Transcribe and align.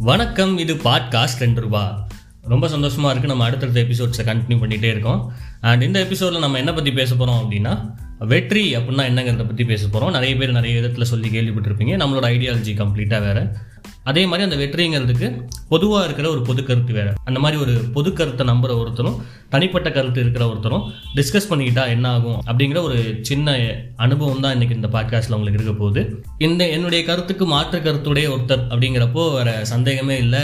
வணக்கம் 0.00 0.58
இது 0.58 0.74
பாட்காஸ்ட் 0.74 1.38
ரெண்டு 1.38 1.60
ரூபா. 1.60 2.08
ரொம்ப 2.42 2.68
சந்தோஷமாக 2.68 3.14
இருக்குது 3.14 3.26
நம்ம 3.26 3.44
அடுத்தடுத்த 3.44 3.80
எபிசோட்ஸை 3.80 4.26
கண்டினியூ 4.26 4.58
பண்ணிகிட்டே 4.60 4.84
இருக்கோம். 4.84 5.32
அண்ட் 5.60 5.82
இந்த 5.82 5.98
எபிசோடில் 5.98 6.38
நம்ம 6.38 6.58
என்ன 6.58 6.72
பற்றி 6.72 6.92
பேச 6.92 7.14
போகிறோம் 7.14 7.40
அப்படின்னா 7.42 7.94
வெற்றி 8.18 8.76
அப்படின்னா 8.76 9.06
என்னங்கிறத 9.10 9.46
பற்றி 9.46 9.64
பேச 9.64 9.86
போகிறோம் 9.86 10.10
நிறைய 10.10 10.36
பேர் 10.36 10.50
நிறைய 10.50 10.80
விதத்தில் 10.80 11.04
சொல்லி 11.04 11.28
கேள்விப்பட்டிருப்பீங்க. 11.28 11.94
நம்மளோட 12.02 12.26
ஐடியாலஜி 12.34 12.74
கம்ப்ளீட்டாக 12.82 13.20
வேறு. 13.20 13.56
அதே 14.04 14.26
மாதிரி 14.26 14.50
அந்த 14.50 14.56
வெற்றிங்கிறதுக்கு 14.64 15.40
பொதுவாக 15.68 16.04
இருக்கிற 16.04 16.30
ஒரு 16.30 16.42
பொது 16.42 16.64
கருத்து 16.64 16.92
வேறு. 16.92 17.12
அந்த 17.24 17.40
மாதிரி 17.40 17.60
ஒரு 17.60 17.72
பொது 17.72 18.12
கருத்தை 18.12 18.46
நம்புற 18.46 18.78
ஒருத்தரும் 18.78 19.22
தனிப்பட்ட 19.48 19.90
கருத்து 19.90 20.20
இருக்கிற 20.20 20.48
ஒருத்தரும் 20.48 20.92
டிஸ்கஸ் 21.14 21.50
பண்ணிக்கிட்டா 21.50 21.88
என்ன 21.88 22.08
ஆகும் 22.08 22.42
அப்படிங்கிற 22.46 22.82
ஒரு 22.82 23.18
சின்ன 23.20 23.56
அனுபவம் 23.96 24.40
தான் 24.40 24.52
இன்னைக்கு 24.52 24.74
இந்த 24.74 24.88
பாட்காஸ்ட்டில் 24.88 25.34
உங்களுக்கு 25.34 25.62
இருக்க 25.62 25.72
போகுது. 25.72 26.22
இந்த 26.38 26.68
என்னுடைய 26.68 27.04
கருத்துக்கு 27.04 27.46
மாற்று 27.46 27.78
கருத்துடைய 27.78 28.36
ஒருத்தர் 28.36 28.64
அப்படிங்கிறப்போ 28.70 29.32
வேற 29.32 29.64
சந்தேகமே 29.64 30.18
இல்லை. 30.18 30.40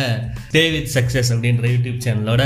டேவிட் 0.50 0.90
சக்ஸஸ் 0.94 1.32
அப்படின்ற 1.34 1.70
யூடியூப் 1.74 2.00
சேனலோட 2.04 2.42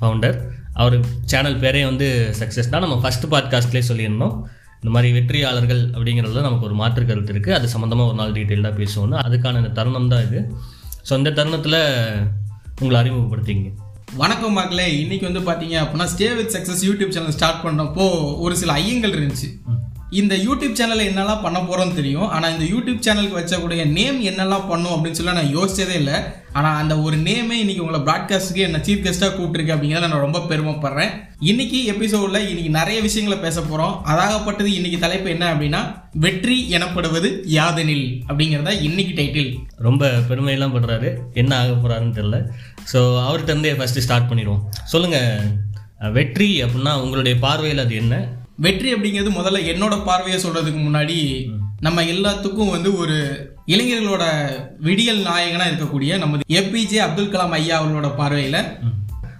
ஃபவுண்டர் 0.00 0.40
அவர் 0.74 1.00
சேனல் 1.24 1.60
பேரே 1.60 1.84
வந்து 1.84 2.34
சக்ஸஸ் 2.38 2.68
தான். 2.68 2.80
நம்ம 2.80 3.08
ஃபஸ்ட் 3.08 3.30
பாட்காஸ்ட்லேயே 3.30 3.82
சொல்லியிருந்தோம். 3.88 4.42
இந்த 4.82 4.90
மாதிரி 4.94 5.08
வெற்றியாளர்கள் 5.16 5.80
அப்படிங்கிறதுல 5.94 6.42
நமக்கு 6.46 6.66
ஒரு 6.68 6.76
மாற்று 6.80 7.02
கருத்து 7.08 7.32
இருக்குது 7.34 7.56
அது 7.56 7.66
சம்மந்தமாக 7.72 8.10
ஒரு 8.10 8.18
நாள் 8.20 8.34
டீட்டெயிலாக 8.36 8.74
பேசுவோம். 8.80 9.16
அதுக்கான 9.26 9.60
இந்த 9.62 9.72
தருணம் 9.78 10.10
தான் 10.12 10.24
இது. 10.26 10.40
ஸோ 11.08 11.12
இந்த 11.20 11.30
தருணத்தில் 11.38 11.80
உங்களை 12.80 12.98
அறிமுகப்படுத்திங்க 13.02 13.68
வணக்கம் 14.22 14.56
மக்களே. 14.58 14.86
இன்னைக்கு 15.02 15.26
வந்து 15.28 15.42
பாத்தீங்க 15.48 15.76
அப்படின்னா 15.82 16.06
stay 16.12 16.28
with 16.38 16.54
success 16.56 16.84
YouTube 16.88 17.14
channel 17.16 17.36
start 17.36 17.62
பண்ணப்போ 17.66 18.06
ஒரு 18.44 18.54
சில 18.62 18.72
ஐயங்கள் 18.80 19.16
இருந்துச்சு. 19.18 19.50
இந்த 20.18 20.34
யூடியூப் 20.44 20.78
சேனலில் 20.78 21.08
என்னெல்லாம் 21.08 21.42
பண்ண 21.42 21.58
போகிறோம்னு 21.66 21.96
தெரியும். 21.98 22.28
ஆனால் 22.34 22.52
இந்த 22.54 22.64
யூடியூப் 22.70 23.02
சேனலுக்கு 23.06 23.36
வச்சக்கூடிய 23.38 23.82
நேம் 23.96 24.16
என்னெல்லாம் 24.30 24.64
பண்ணும் 24.70 24.94
அப்படின்னு 24.94 25.18
சொல்லி 25.18 25.34
நான் 25.36 25.52
யோசிச்சதே 25.56 25.94
இல்லை. 26.00 26.16
ஆனால் 26.58 26.78
அந்த 26.82 26.94
ஒரு 27.06 27.16
நேமே 27.26 27.56
இன்னைக்கு 27.62 27.84
உங்களை 27.84 28.00
ப்ராட்காஸ்ட்டுக்கு 28.08 28.64
என்ன 28.68 28.78
சீஃப் 28.86 29.04
கெஸ்ட்டாக 29.04 29.34
கூப்பிட்டுருக்கு 29.36 29.74
அப்படிங்கிறத 29.74 30.08
நான் 30.12 30.24
ரொம்ப 30.26 30.40
பெருமைப்படுறேன். 30.50 31.12
இன்னைக்கு 31.50 31.78
எபிசோடில் 31.92 32.48
இன்னைக்கு 32.48 32.72
நிறைய 32.78 32.98
விஷயங்களை 33.06 33.38
பேச 33.44 33.56
போகிறோம் 33.60 33.94
அதாகப்பட்டது 34.12 34.72
இன்னைக்கு 34.78 34.98
தலைப்பு 35.04 35.30
என்ன 35.34 35.46
அப்படின்னா 35.52 35.82
வெற்றி 36.26 36.58
எனப்படுவது 36.78 37.30
யாதெனில் 37.58 38.04
அப்படிங்கிறத 38.28 38.74
இன்னைக்கு 38.88 39.14
டைட்டில் 39.20 39.52
ரொம்ப 39.88 40.10
பெருமையெல்லாம் 40.30 40.76
படுறாரு. 40.76 41.10
என்ன 41.42 41.52
ஆக 41.60 41.72
போகிறாருன்னு 41.76 42.18
தெரில 42.18 42.40
ஸோ 42.94 43.00
அவர்கிட்ட 43.28 43.50
இருந்தே 43.54 43.76
ஃபஸ்ட்டு 43.78 44.06
ஸ்டார்ட் 44.08 44.30
பண்ணிடுவோம். 44.32 44.64
சொல்லுங்கள் 44.94 46.12
வெற்றி 46.18 46.50
அப்படின்னா 46.64 46.92
உங்களுடைய 47.06 47.36
பார்வையில் 47.46 47.84
அது 47.86 47.94
என்ன? 48.02 48.14
வெற்றி 48.60 48.94
அப்படிங்கிறது 48.94 49.30
முதல்ல 49.30 49.58
என்னோட 49.72 50.04
பார்வையை 50.04 50.40
சொல்றதுக்கு 50.42 50.80
முன்னாடி 50.82 51.18
நம்ம 51.80 52.02
எல்லாத்துக்கும் 52.04 52.70
வந்து 52.70 52.96
ஒரு 52.96 53.16
இளைஞர்களோட 53.66 54.24
விடியல் 54.78 55.22
நாயகனா 55.22 55.66
இருக்கக்கூடிய 55.66 56.18
நம்ம 56.18 56.40
ஏபிஜே 56.58 56.98
அப்துல் 56.98 57.30
கலாம் 57.30 57.50
ஐயா 57.50 57.76
அவர்களோட 57.80 58.08
பார்வையில 58.16 58.58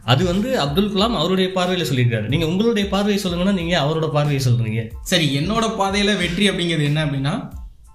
அது 0.04 0.24
வந்து 0.24 0.60
அப்துல் 0.60 0.92
கலாம் 0.92 1.16
அவருடைய 1.16 1.52
பார்வையில் 1.52 1.88
சொல்லியிருக்காரு. 1.90 2.26
நீங்கள் 2.28 2.48
உங்களுடைய 2.48 2.88
பார்வையை 2.88 3.18
சொல்லுங்கன்னா 3.22 3.52
நீங்கள் 3.52 3.80
அவரோட 3.80 4.06
பார்வையை 4.10 4.40
சொல்கிறீங்க 4.44 4.82
சரி 5.02 5.26
என்னோட 5.36 5.66
பாதையில 5.80 6.16
வெற்றி 6.18 6.50
அப்படிங்கிறது 6.50 6.84
என்ன 6.84 7.04
அப்படின்னா 7.04 7.34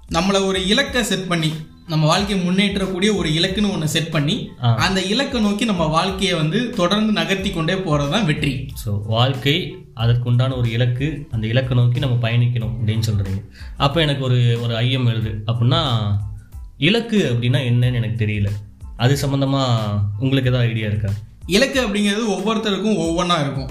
நம்மள 0.10 0.46
ஒரு 0.46 0.66
இலக்கை 0.66 1.04
செட் 1.04 1.28
பண்ணி 1.28 1.50
நம்ம 1.88 2.06
வாழ்க்கையை 2.06 2.46
முன்னேற்றக்கூடிய 2.46 3.10
ஒரு 3.16 3.30
இலக்குன்னு 3.30 3.72
ஒன்று 3.72 3.88
செட் 3.88 4.12
பண்ணி. 4.12 4.36
அந்த 4.78 5.02
இலக்கை 5.02 5.42
நோக்கி 5.42 5.66
நம்ம 5.66 5.86
வாழ்க்கையை 5.88 6.36
வந்து 6.36 6.70
தொடர்ந்து 6.76 7.12
நகர்த்தி 7.14 7.50
கொண்டே 7.50 7.74
போறது 7.88 8.10
தான் 8.10 8.26
வெற்றி. 8.26 8.54
ஸோ 8.84 8.92
வாழ்க்கை 9.08 9.56
அதற்குண்டான 9.96 10.58
ஒரு 10.58 10.72
இலக்கு 10.72 11.28
அந்த 11.32 11.48
இலக்கை 11.48 11.78
நோக்கி 11.78 12.00
நம்ம 12.00 12.30
பயணிக்கணும் 12.30 12.74
அப்படின்னு 12.78 13.08
சொல்கிறீங்க 13.10 13.42
அப்போ 13.78 14.02
எனக்கு 14.02 14.24
ஒரு 14.24 14.60
ஒரு 14.62 14.76
ஐயம் 14.76 15.06
எழுது 15.06 15.44
அப்படின்னா 15.46 15.82
இலக்கு 16.78 17.32
அப்படின்னா 17.32 17.60
என்னன்னு 17.70 17.94
எனக்கு 17.94 18.26
தெரியல. 18.26 18.50
அது 18.98 19.14
சம்மந்தமாக 19.16 20.00
உங்களுக்கு 20.20 20.50
ஏதாவது 20.50 20.70
ஐடியா 20.70 20.88
இருக்கா? 20.88 21.10
இலக்கு 21.48 21.88
அப்படிங்கிறது 21.88 22.26
ஒவ்வொருத்தருக்கும் 22.36 23.02
ஒவ்வொன்றா 23.06 23.42
இருக்கும். 23.42 23.70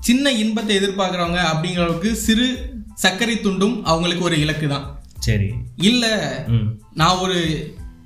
சின்ன 0.00 0.32
இன்பத்தை 0.32 0.78
எதிர்பார்க்குறவங்க 0.78 1.40
அப்படிங்கிறவங்களுக்கு 1.52 2.12
சிறு 2.12 2.46
சர்க்கரை 2.94 3.34
துண்டும் 3.34 3.82
அவங்களுக்கு 3.82 4.24
ஒரு 4.24 4.40
இலக்கு 4.40 4.68
தான். 4.68 5.00
சரி. 5.18 5.48
இல்ல 5.76 6.04
நான் 6.94 7.16
ஒரு 7.16 7.38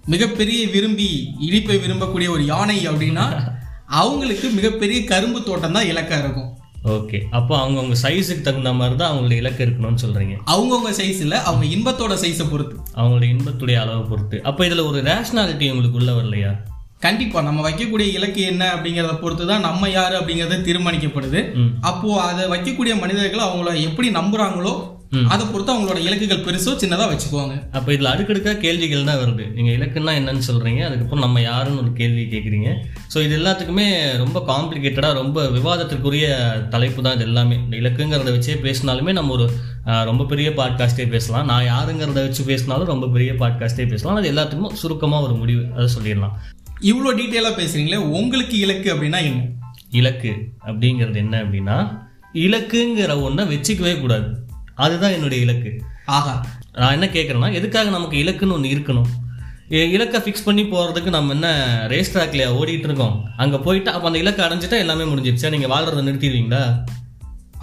மிகப்பெரிய 0.06 0.66
விரும்பி 0.66 1.34
இனிப்பை 1.38 1.76
விரும்பக்கூடிய 1.78 2.28
ஒரு 2.28 2.44
யானை 2.44 2.88
அப்படின்னா 2.88 3.56
அவங்களுக்கு 4.00 4.50
மிகப்பெரிய 4.50 5.04
கரும்பு 5.04 5.42
தோட்டம் 5.42 5.72
தான் 5.72 5.87
இலக்கா 5.87 6.19
இருக்கும். 6.19 6.57
ஓகே 6.88 7.19
அப்போ 7.31 7.59
அவங்கவுங்க 7.59 7.97
சைஸுக்கு 8.03 8.43
தகுந்த 8.43 8.72
மாதிரி 8.72 8.97
தான் 8.97 9.10
அவங்களுடைய 9.10 9.37
இலக்கு 9.37 9.65
இருக்கணும்னு 9.66 10.03
சொல்கிறீங்க 10.03 10.34
அவங்கவுங்க 10.47 10.93
சைஸ் 10.99 11.21
இல்ல 11.21 11.43
அவங்க 11.43 11.66
இன்பத்தோட 11.66 12.15
சைஸை 12.15 12.47
பொறுத்து. 12.50 12.76
அவங்களுடைய 12.97 13.28
இன்பத்துடைய 13.34 13.78
அளவை 13.81 14.04
பொறுத்து. 14.09 14.38
அப்போ 14.43 14.66
இதில் 14.66 14.81
ஒரு 14.81 15.00
ரேஷ்னாலிட்டி 15.03 15.71
உங்களுக்கு 15.71 16.00
உள்ள 16.00 16.12
வரலையா? 16.12 16.53
கண்டிப்பா 17.00 17.41
நம்ம 17.43 17.62
வைக்கக்கூடிய 17.62 18.06
இலக்கு 18.12 18.41
என்ன 18.43 18.75
அப்படிங்கறத 18.75 19.21
பொறுத்து 19.21 19.47
தான் 19.47 19.60
நம்ம 19.60 19.91
யாரு 19.91 20.15
அப்படிங்கறத 20.21 20.62
தீர்மானிக்கப்படுது. 20.62 21.41
ம். 21.54 21.72
அப்போ 21.81 22.21
அதை 22.22 22.49
வைக்கக்கூடிய 22.49 22.94
மனிதர்கள் 23.00 23.38
அவங்கள 23.41 23.81
எப்படி 23.81 24.09
நம்புறாங்களோ 24.10 24.72
ம். 24.78 24.97
அதை 25.32 25.44
பொறுத்து 25.50 25.72
அவங்களோட 25.74 25.98
இலக்குகள் 26.06 26.42
பெருசோ 26.46 26.72
சின்னதா 26.80 27.04
வச்சுக்குவாங்க. 27.10 27.54
அப்போ 27.76 27.88
இதில் 27.94 28.10
அடுக்கடுக்கா 28.12 28.52
கேள்விகள் 28.64 29.06
தான் 29.10 29.20
வருது. 29.20 29.44
நீங்கள் 29.56 29.74
இலக்குன்னா 29.76 30.12
என்னன்னு 30.20 30.44
சொல்கிறீங்க 30.48 30.80
அதுக்கப்புறம் 30.88 31.24
நம்ம 31.26 31.41
யாருன்னு 31.41 31.82
ஒரு 31.84 31.92
கேள்வி 32.00 32.24
கேட்குறீங்க 32.32 32.70
ஸோ 33.12 33.19
இது 33.26 33.34
எல்லாத்துக்குமே 33.38 33.86
ரொம்ப 34.22 34.38
காம்ப்ளிகேட்டடாக 34.50 35.19
ரொம்ப 35.20 35.46
விவாதத்திற்குரிய 35.56 36.26
தலைப்பு 36.74 37.02
தான் 37.06 37.16
இது 37.19 37.26
எல்லாமே. 37.30 37.56
இந்த 37.64 37.76
இலக்குங்கிறத 37.82 38.32
வச்சே 38.36 38.56
பேசினாலுமே 38.66 39.12
நம்ம 39.19 39.32
ஒரு 39.38 39.46
ரொம்ப 40.10 40.26
பெரிய 40.32 40.50
பாட்காஸ்ட்டே 40.60 41.06
பேசலாம். 41.14 41.46
நான் 41.50 41.69
யாருங்கிறத 41.75 42.22
வச்சு 42.26 42.44
பேசினாலும் 42.50 42.90
ரொம்ப 42.92 43.08
பெரிய 43.14 43.32
பாட்காஸ்ட்டே 43.42 43.86
பேசலாம். 43.92 44.19
அது 44.22 44.32
எல்லாத்துக்கும் 44.32 44.76
சுருக்கமாக 44.82 45.26
ஒரு 45.28 45.36
முடிவு. 45.42 45.64
அதை 45.76 45.86
சொல்லிடலாம். 45.96 46.34
இவ்வளோ 46.90 47.12
டீட்டெயிலா 47.20 47.52
பேசுறீங்களே 47.60 48.00
உங்களுக்கு 48.19 48.56
இலக்கு 48.64 48.90
அப்படின்னா 48.94 49.20
என்ன? 49.30 49.40
இலக்கு 50.00 50.32
அப்படிங்கிறது 50.69 51.19
என்ன 51.25 51.36
அப்படின்னா 51.44 51.78
இலக்குங்கிற 52.44 53.12
ஒன்றை 53.26 53.44
வச்சுக்கவே 53.52 53.94
கூடாது. 54.00 54.28
அதுதான் 54.78 55.14
என்னுடைய 55.16 55.42
இலக்கு. 55.44 55.70
ஆஹா 56.16 56.34
நான் 56.72 56.92
என்ன 56.92 57.06
கேட்குறேன்னா 57.06 57.48
எதுக்காக 57.52 57.90
நமக்கு 57.90 58.16
இலக்குன்னு 58.16 58.56
ஒன்று 58.56 58.74
இருக்கணும்? 58.76 59.08
இலக்கை 59.68 60.20
ஃபிக்ஸ் 60.20 60.44
பண்ணி 60.44 60.62
போகிறதுக்கு 60.62 61.08
நம்ம 61.16 61.32
என்ன 61.32 61.48
ரேஸ் 61.88 62.12
ட்ராக்ல 62.16 62.44
ஓடிட்டு 62.60 62.86
இருக்கோம்? 62.88 63.16
அங்கே 63.36 63.56
போயிட்டு 63.56 63.90
அப்போ 63.90 64.06
அந்த 64.06 64.18
இலக்கை 64.18 64.44
அடைஞ்சிட்டா 64.46 64.78
எல்லாமே 64.84 65.04
முடிஞ்சிருச்சா. 65.12 65.50
நீங்கள் 65.54 65.72
வாழ்றதை 65.74 66.02
நிறுத்திடுவீங்களா? 66.08 66.62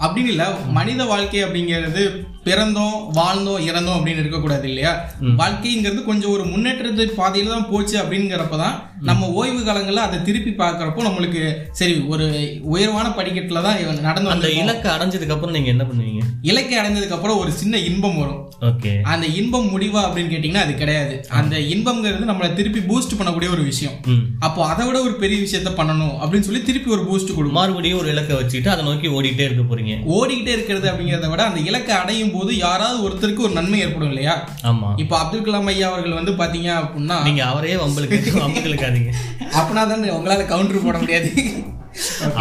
அப்படின்னு 0.00 0.30
இல்லை 0.32 0.46
மனித 0.78 1.04
வாழ்க்கை 1.04 1.44
அப்படிங்கிறது 1.44 2.04
பிறந்தோம் 2.46 2.96
வாழ்ந்தோம் 3.18 3.64
இறந்தோம் 3.68 3.96
அப்படின்னு 3.98 4.22
இருக்கக்கூடாது 4.22 4.66
இல்லையா? 4.68 4.92
வாழ்க்கைங்கிறது 5.40 6.02
கொஞ்சம் 6.04 6.32
ஒரு 6.32 6.44
முன்னேற்றத்து 6.44 7.06
பாதையில 7.20 7.52
தான் 7.54 7.68
போச்சு 7.70 7.96
அப்படிங்கிறப்பதான் 7.98 8.76
நம்ம 9.00 9.28
ஓய்வு 9.30 9.60
காலங்கள்ல 9.60 10.04
அதை 10.06 10.18
திருப்பி 10.22 10.52
பார்க்கறப்போ 10.60 11.00
நம்மளுக்கு 11.06 11.42
சரி 11.72 11.94
ஒரு 12.06 12.26
உயர்வான 12.74 13.08
படிக்கட்டுல 13.18 13.62
தான் 13.62 13.80
நடந்து 14.00 14.34
அந்த 14.34 14.48
இலக்கை 14.62 14.90
அடைஞ்சதுக்கப்புறம் 14.92 15.50
நீங்கள் 15.50 15.74
என்ன 15.74 15.84
பண்ணுவீங்க? 15.84 16.22
இலக்கை 16.42 16.78
அடைஞ்சதுக்கு 16.78 17.16
அப்புறம் 17.18 17.38
ஒரு 17.38 17.50
சின்ன 17.52 17.78
இன்பம் 17.88 18.18
வரும். 18.18 18.40
ஓகே. 18.60 18.92
அந்த 19.02 19.26
இன்பம் 19.38 19.68
முடிவா 19.72 20.00
அப்படின்னு 20.04 20.32
கேட்டீங்கன்னா 20.32 20.64
அது 20.66 20.74
கிடையாது. 20.74 21.14
அந்த 21.30 21.56
இன்பம்ங்கிறது 21.72 22.30
நம்மளை 22.30 22.48
திருப்பி 22.54 22.80
பூஸ்ட் 22.80 23.16
பண்ணக்கூடிய 23.18 23.50
ஒரு 23.50 23.62
விஷயம். 23.62 23.96
அப்போ 24.38 24.60
அதை 24.66 24.86
விட 24.86 24.96
ஒரு 25.02 25.14
பெரிய 25.14 25.38
விஷயத்த 25.42 25.72
பண்ணணும் 25.80 26.14
அப்படின்னு 26.22 26.48
சொல்லி 26.48 26.62
திருப்பி 26.62 26.90
ஒரு 26.90 27.02
பூஸ்ட் 27.02 27.34
கொடுக்கும் 27.34 27.58
மறுபடியும் 27.60 27.98
ஒரு 27.98 28.08
இலக்கை 28.08 28.36
வச்சுட்டு 28.36 28.68
அதை 28.68 28.84
நோக்கி 28.84 29.08
ஓடிட்டே 29.08 29.46
இருக்க 29.48 29.62
போறீங்க. 29.62 29.94
ஓடிக்கிட்டே 30.16 30.54
இருக்கிறது 30.58 30.88
அப்படிங்கிறத 30.90 31.30
விட 31.30 31.42
அந்த 31.44 31.60
இலக்கை 31.60 31.94
அடையும் 31.96 32.34
போது 32.36 32.52
யாராவது 32.58 32.98
ஒருத்தருக்கு 33.06 33.46
ஒரு 33.46 33.52
நன்மை 33.52 33.78
ஏற்படும் 33.80 34.10
இல்லையா? 34.10 34.34
ஆமாம் 34.62 34.96
இப்போ 34.96 35.14
அப்துல் 35.18 35.46
கலாம் 35.46 35.70
ஐயா 35.72 35.88
அவர்கள் 35.88 36.18
வந்து 36.18 36.34
பாத்தீங்க 36.34 36.70
அப்படின்னா 36.80 37.18
நீங்கள் 37.22 37.48
அவரே 37.48 37.74
வம்பளுக்கு 37.76 38.18
வம்புகளுக்காதீங்க 38.38 39.10
அப்படின்னா 39.52 39.84
தான் 39.86 40.06
உங்களால 40.16 40.46
கவுண்டர் 40.46 40.84
போட 40.84 40.98
முடியாது. 40.98 41.30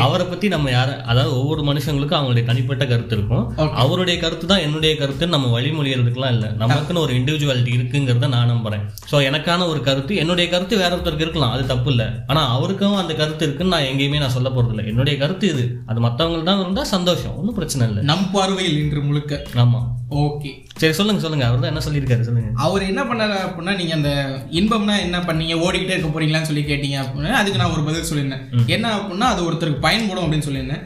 அவரை 0.06 0.26
பத்தி 0.32 0.48
நம்ம 0.54 0.72
யார 0.76 0.90
அதாவது 1.12 1.32
ஒவ்வொரு 1.40 1.62
மனுஷங்களுக்கும் 1.70 2.20
அவங்களுடைய 2.20 2.46
தனிப்பட்ட 2.50 2.84
கருத்து 2.92 3.16
இருக்கும். 3.18 3.46
அவருடைய 3.84 4.16
கருத்து 4.24 4.46
தான் 4.52 4.64
என்னுடைய 4.68 4.94
கருத்துன்னு 5.02 5.36
நம்ம 5.36 5.52
வழிமொழியறதுக்குலாம் 5.56 6.34
இல்லை. 6.36 6.50
நமக்குன்னு 6.64 7.04
ஒரு 7.06 7.14
இண்டிவிஜுவாலிட்டி 7.20 7.74
இருக்குங்கிறத 7.78 8.30
நான் 8.36 8.52
நம்புறேன். 8.54 8.86
ஸோ 9.12 9.16
எனக்கான 9.30 9.68
ஒரு 9.74 9.82
கருத்து 9.90 10.20
என்னுடைய 10.24 10.48
கருத்து 10.54 10.82
வேற 10.84 10.92
ஒருத்தருக்கு 10.98 11.28
இருக்கலாம். 11.28 11.56
அது 11.58 11.66
தப்பு 11.74 11.92
இல்லை. 11.96 12.08
ஆனா 12.32 12.44
அவருக்கும் 12.58 13.02
அந்த 13.04 13.16
கருத்து 13.22 13.46
இருக்குன்னு 13.48 13.76
நான் 13.76 13.90
எங்கேயுமே 13.92 14.22
நான் 14.24 14.36
சொல்ல 14.38 14.52
போறது 14.58 14.74
இல்லை 14.76 14.86
என்னுடைய 14.94 15.16
கருத்து 15.24 15.48
இது. 15.54 15.66
அது 15.92 16.06
மற்றவங்களுக்கு 16.08 16.50
தான் 16.52 16.64
இருந்தா 16.66 16.86
சந்தோஷம். 16.96 17.36
ஒன்றும் 17.42 17.60
பிரச்சனை 17.60 17.90
இல்லை. 17.92 18.04
நம் 18.12 18.30
பார்வையில் 18.38 18.80
இன்று 18.84 19.04
முழுக்க. 19.10 19.44
ஆமா. 19.64 19.82
ஓகே 20.24 20.50
சரி 20.82 20.96
சொல்லுங்க 20.98 21.22
சொல்லுங்க. 21.24 21.46
அவர் 21.50 21.62
தான் 21.64 21.72
என்ன 21.72 21.82
சொல்லியிருக்காரு? 21.86 22.26
சொல்லுங்க. 22.28 22.50
அவர் 22.66 22.84
என்ன 22.90 23.02
பண்ணாரு 23.10 23.36
அப்படின்னா 23.46 23.74
நீங்க 23.80 23.94
அந்த 23.98 24.12
இன்பம்னா 24.60 24.96
என்ன 25.06 25.18
பண்ணீங்க? 25.28 25.56
ஓடிக்கிட்டே 25.66 25.94
இருக்க 25.96 26.10
போறீங்களான்னு 26.16 26.50
சொல்லி 26.50 26.64
கேட்டீங்க 26.70 26.98
அப்படின்னா 27.04 27.32
அதுக்கு 27.40 27.62
நான் 27.62 27.74
ஒரு 27.76 27.84
பதில் 27.88 28.08
சொல்லியிருந்தேன். 28.10 28.44
என்ன 28.76 28.92
அப்படின்னா 28.98 29.28
அது 29.34 29.42
ஒருத்தருக்கு 29.66 29.88
பயன்படும் 29.90 30.26
அப்படின்னு 30.26 30.50
சொல்லியிருந்தேன். 30.50 30.84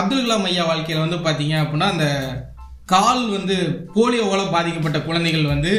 அப்துல் 0.00 0.26
கலாம் 0.26 0.50
ஐயா 0.50 0.66
வாழ்க்கையில 0.72 1.06
வந்து 1.06 1.24
பாத்தீங்க 1.28 1.54
அப்படின்னா 1.62 1.94
அந்த 1.94 2.08
கால் 2.90 3.22
வந்து 3.36 3.54
போலியோவால 3.94 4.42
பாதிக்கப்பட்ட 4.50 4.98
குழந்தைகள் 5.06 5.48
வந்து 5.52 5.70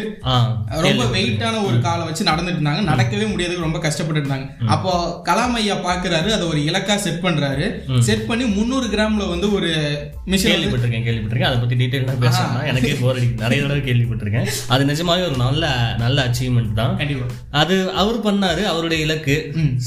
ரொம்ப 0.86 1.04
வெயிட்டான 1.14 1.60
ஒரு 1.68 1.78
காலை 1.86 2.04
வச்சு 2.08 2.24
நடந்துட்டு 2.30 2.60
இருந்தாங்க. 2.60 2.82
நடக்கவே 2.90 3.26
முடியாதுக்கு 3.34 3.66
ரொம்ப 3.66 3.80
கஷ்டப்பட்டு 3.86 4.22
இருந்தாங்க. 4.22 4.48
அப்போ 4.76 4.92
கலாம் 5.28 5.56
ஐயா 5.60 5.76
பாக்குறாரு 5.86 6.30
அதை 6.38 6.44
ஒரு 6.52 6.60
இலக்கா 6.70 6.96
செட் 7.04 7.24
பண்றாரு. 7.26 7.68
செட் 8.08 8.26
பண்ணி 8.30 8.46
முந்நூறு 8.58 8.88
கிராம்ல 8.96 9.28
வந்து 9.34 9.50
ஒரு 9.58 9.70
மிஷின் 10.32 10.52
கேள்விப்பட்டிருக்கேன் 10.54 11.06
கேள்விப்பட்டிருக்கேன். 11.08 11.52
அதை 11.52 11.62
பத்தி 11.62 11.78
டீட்டெயிலாக 11.84 12.22
பேசணும் 12.26 12.68
எனக்கே 12.72 12.94
போர் 13.04 13.20
அடிக்கும் 13.20 13.44
நிறைய 13.46 13.62
தடவை 13.66 13.84
கேள்விப்பட்டிருக்கேன். 13.90 14.50
அது 14.76 14.90
நிஜமாவே 14.92 15.26
ஒரு 15.30 15.40
நல்ல 15.46 15.72
நல்ல 16.04 16.28
அச்சீவ்மெண்ட் 16.28 16.78
தான். 16.82 16.98
கண்டிப்பா. 17.04 17.30
அது 17.64 17.78
அவர் 18.04 18.20
பண்ணாரு 18.28 18.66
அவருடைய 18.74 19.00
இலக்கு. 19.08 19.38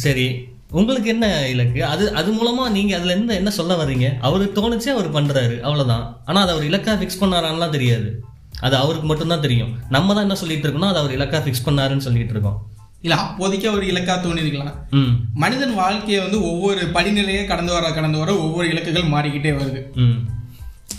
சரி 0.04 0.28
உங்களுக்கு 0.70 1.08
என்ன 1.08 1.48
இலக்கு? 1.48 1.84
அது 1.84 2.14
அது 2.14 2.32
மூலமா 2.32 2.70
நீங்க 2.70 2.96
அதுல 2.96 3.12
இருந்து 3.12 3.34
என்ன 3.34 3.50
சொல்ல 3.50 3.74
வர்றீங்க? 3.74 4.16
அவருக்கு 4.20 4.60
தோணுச்சு 4.60 4.88
அவர் 4.88 5.12
பண்றாரு. 5.12 5.60
அவ்வளவுதான். 5.60 6.20
ஆனா 6.24 6.40
அது 6.40 6.50
அவர் 6.50 6.64
இலக்கா 6.64 7.02
ஃபிக்ஸ் 7.02 7.24
பண்ணாரான்லாம் 7.24 7.70
தெரியாது. 7.70 8.24
அது 8.60 8.76
அவருக்கு 8.76 9.06
மட்டும்தான் 9.06 9.40
தெரியும். 9.40 9.76
நம்ம 9.88 10.12
தான் 10.12 10.22
என்ன 10.22 10.34
சொல்லிட்டு 10.34 10.68
இருக்கோம்னா 10.68 10.94
அது 10.94 10.98
அவர் 10.98 11.16
இலக்கா 11.18 11.46
ஃபிக்ஸ் 11.46 11.68
பண்ணாருன்னு 11.68 11.96
சொல்லிட்டு 11.96 12.30
இருக்கோம். 12.30 12.68
இல்ல 13.00 13.16
அப்போதைக்கு 13.16 13.68
அவர் 13.68 13.82
இலக்கா 13.82 14.26
தோணிருக்கலாம். 14.26 14.74
ம். 14.90 15.16
மனிதன் 15.34 15.74
வாழ்க்கையை 15.74 16.22
வந்து 16.22 16.42
ஒவ்வொரு 16.42 16.80
படிநிலையே 16.80 17.46
கடந்து 17.46 17.72
வர 17.72 17.92
கடந்து 17.92 18.18
வர 18.18 18.36
ஒவ்வொரு 18.36 18.68
இலக்குகள் 18.68 19.08
மாறிக்கிட்டே 19.08 19.50
வருது. 19.50 19.94
ம். 19.94 20.28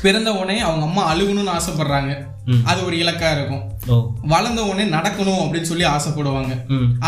பிறந்த 0.02 0.34
உடனே 0.34 0.60
அவங்க 0.60 0.86
அம்மா 0.86 1.16
அழுகணும்னு 1.16 1.60
ஆசைப்படுறாங்க. 1.60 2.26
அது 2.64 2.86
ஒரு 2.86 2.96
இலக்கா 2.96 3.32
இருக்கும். 3.32 3.71
வளர்ந்த 4.32 4.62
உடனே 4.70 4.86
நடக்கணும் 4.96 5.42
அப்படின்னு 5.44 5.70
சொல்லி 5.70 5.86
ஆசைப்படுவாங்க. 5.92 6.54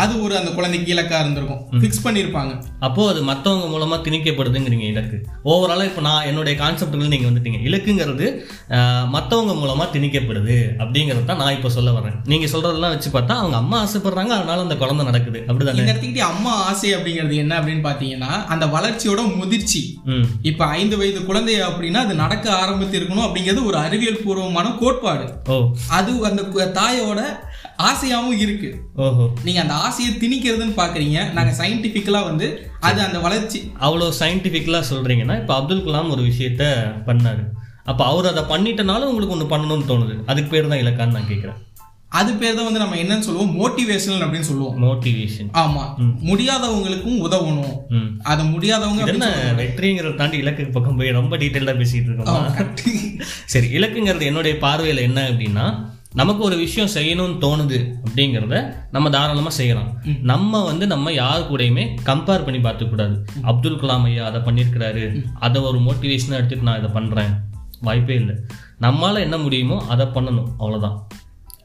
அது 0.02 0.12
ஒரு 0.24 0.34
அந்த 0.40 0.50
குழந்தைக்கு 0.56 0.92
இலக்கா 0.94 1.18
இருந்திருக்கும். 1.22 1.60
ஃபிக்ஸ் 1.82 2.02
பண்ணிருப்பாங்க. 2.06 2.52
அப்போ 2.86 3.02
அது 3.12 3.20
மத்தவங்க 3.30 3.66
மூலமா 3.74 3.98
திணிக்கப்படுதுங்கிறீங்க 4.06 4.86
இலக்கு. 4.92 5.18
ஓவராலா 5.52 5.84
இப்போ 5.90 6.02
நான் 6.08 6.26
என்னுடைய 6.30 6.54
கான்செப்டுகள் 6.62 7.12
நீங்க 7.14 7.28
வந்துட்டீங்க. 7.30 7.60
இலக்குங்கிறது 7.68 8.26
மத்தவங்க 9.14 9.54
மூலமா 9.62 9.86
திணிக்கப்படுது 9.94 10.56
அப்படிங்கறத 10.84 11.26
தான் 11.30 11.40
நான் 11.42 11.54
இப்போ 11.58 11.70
சொல்ல 11.76 11.92
வரேன் 11.98 12.16
நீங்க 12.32 12.48
சொல்றதெல்லாம் 12.54 12.94
வச்சு 12.94 13.10
பார்த்தா 13.16 13.36
அவங்க 13.42 13.58
அம்மா 13.62 13.78
ஆசைப்படுறாங்க 13.84 14.34
அதனால 14.38 14.64
அந்த 14.66 14.78
குழந்தை 14.82 15.06
நடக்குது. 15.10 15.40
அப்படிதானே? 15.48 15.78
இந்த 15.80 15.92
இடத்துக்கிட்டே 15.92 16.24
அம்மா 16.32 16.52
ஆசை 16.68 16.90
அப்படிங்கிறது 16.96 17.36
என்ன 17.44 17.52
அப்படின்னு 17.60 17.84
பாத்தீங்கன்னா 17.88 18.32
அந்த 18.54 18.66
வளர்ச்சியோட 18.76 19.22
முதிர்ச்சி. 19.40 19.82
இப்ப 20.50 20.64
ஐந்து 20.78 20.98
வயது 21.02 21.22
குழந்தை 21.30 21.56
அப்படின்னா 21.68 22.02
அது 22.06 22.14
நடக்க 22.24 22.46
ஆரம்பித்து 22.62 22.98
இருக்கணும் 23.00 23.26
அப்படிங்கிறது 23.26 23.68
ஒரு 23.70 23.78
அறிவியல் 23.86 24.22
பூர்வமான 24.24 24.74
கோட்பாடு. 24.82 25.26
அது 25.98 26.12
அந்த 26.30 26.42
தாயோட 26.78 27.20
ஆசையாவும் 27.88 28.40
இருக்கு. 28.44 28.68
ஓஹோ. 29.04 29.24
நீங்க 29.46 29.60
அந்த 29.60 29.74
ஆசையை 29.86 30.10
திணிக்கிறதுன்னு 30.14 30.76
பாக்குறீங்க. 30.76 31.18
நாங்க 31.36 31.52
சயின்டிபிக்கலா 31.60 32.22
வந்து 32.24 32.48
அது 32.80 33.00
அந்த 33.02 33.18
வளர்ச்சி. 33.18 33.60
அவ்வளோ 33.80 34.08
சயின்டிஃபிக்கலாக 34.20 34.90
சொல்றீங்கன்னா 34.92 35.36
இப்போ 35.40 35.54
அப்துல் 35.54 35.84
கலாம் 35.86 36.12
ஒரு 36.16 36.22
விஷயத்த 36.22 36.64
பண்ணாரு. 37.08 37.44
அப்போ 37.84 38.02
அவர் 38.04 38.26
அதை 38.32 38.42
பண்ணிட்டனால 38.52 39.08
உங்களுக்கு 39.10 39.36
ஒன்று 39.36 39.52
பண்ணணும்னு 39.54 39.90
தோணுது. 39.90 40.16
அதுக்கு 40.26 40.50
பேர் 40.50 40.72
தான் 40.72 40.82
இலக்கான்னு 40.82 41.16
நான் 41.18 41.30
கேட்குறேன் 41.32 41.60
அது 42.18 42.32
பேர் 42.40 42.56
தான் 42.56 42.66
வந்து 42.66 42.82
நம்ம 42.82 42.96
என்னன்னு 43.02 43.26
சொல்லுவோம்? 43.26 43.54
மோட்டிவேஷனல் 43.60 44.22
அப்படின்னு 44.24 44.48
சொல்லுவோம். 44.48 44.76
மோட்டிவேஷன் 44.82 45.48
ஆமா. 45.62 45.84
முடியாதவங்களுக்கும் 46.28 47.18
உதவணும். 47.26 47.72
அது 48.22 48.42
முடியாதவங்க 48.44 49.08
என்ன 49.12 49.28
வெற்றிங்கிறத 49.60 50.14
தாண்டி 50.20 50.38
இலக்கு 50.38 50.64
பக்கம் 50.76 50.98
போய் 51.00 51.18
ரொம்ப 51.18 51.36
டீட்டெயிலாக 51.36 51.80
பேசிட்டு 51.80 52.08
இருக்கோமா? 52.10 52.44
சரி 53.54 53.70
இலக்குங்கிறது 53.78 54.28
என்னுடைய 54.30 54.56
பார்வையில் 54.58 55.06
என்ன 55.08 55.20
அப்படின்னா 55.30 55.66
நமக்கு 56.18 56.42
ஒரு 56.48 56.56
விஷயம் 56.56 56.90
செய்யணும்னு 56.94 57.36
தோணுது 57.44 57.78
அப்படிங்கிறத 58.04 58.56
நம்ம 58.94 59.10
தாராளமாக 59.14 59.54
செய்யலாம். 59.56 59.88
நம்ம 60.30 60.60
வந்து 60.64 60.84
நம்ம 60.92 61.12
யார் 61.12 61.48
கூடயுமே 61.48 61.84
கம்பேர் 62.08 62.44
பண்ணி 62.46 62.60
பார்த்துக்கூடாது 62.66 63.16
அப்துல் 63.52 63.80
கலாம் 63.80 64.06
ஐயா 64.08 64.26
அதை 64.30 64.40
பண்ணியிருக்கிறாரு. 64.48 65.04
அதை 65.46 65.62
ஒரு 65.70 65.78
மோட்டிவேஷனாக 65.86 66.40
எடுத்துட்டு 66.40 66.68
நான் 66.68 66.80
இதை 66.82 66.90
பண்ணுறேன் 66.98 67.32
வாய்ப்பே 67.88 68.16
இல்லை. 68.22 68.36
நம்மளால் 68.86 69.24
என்ன 69.26 69.38
முடியுமோ 69.46 69.78
அதை 69.94 70.06
பண்ணணும். 70.16 70.48
அவ்வளோதான் 70.60 70.96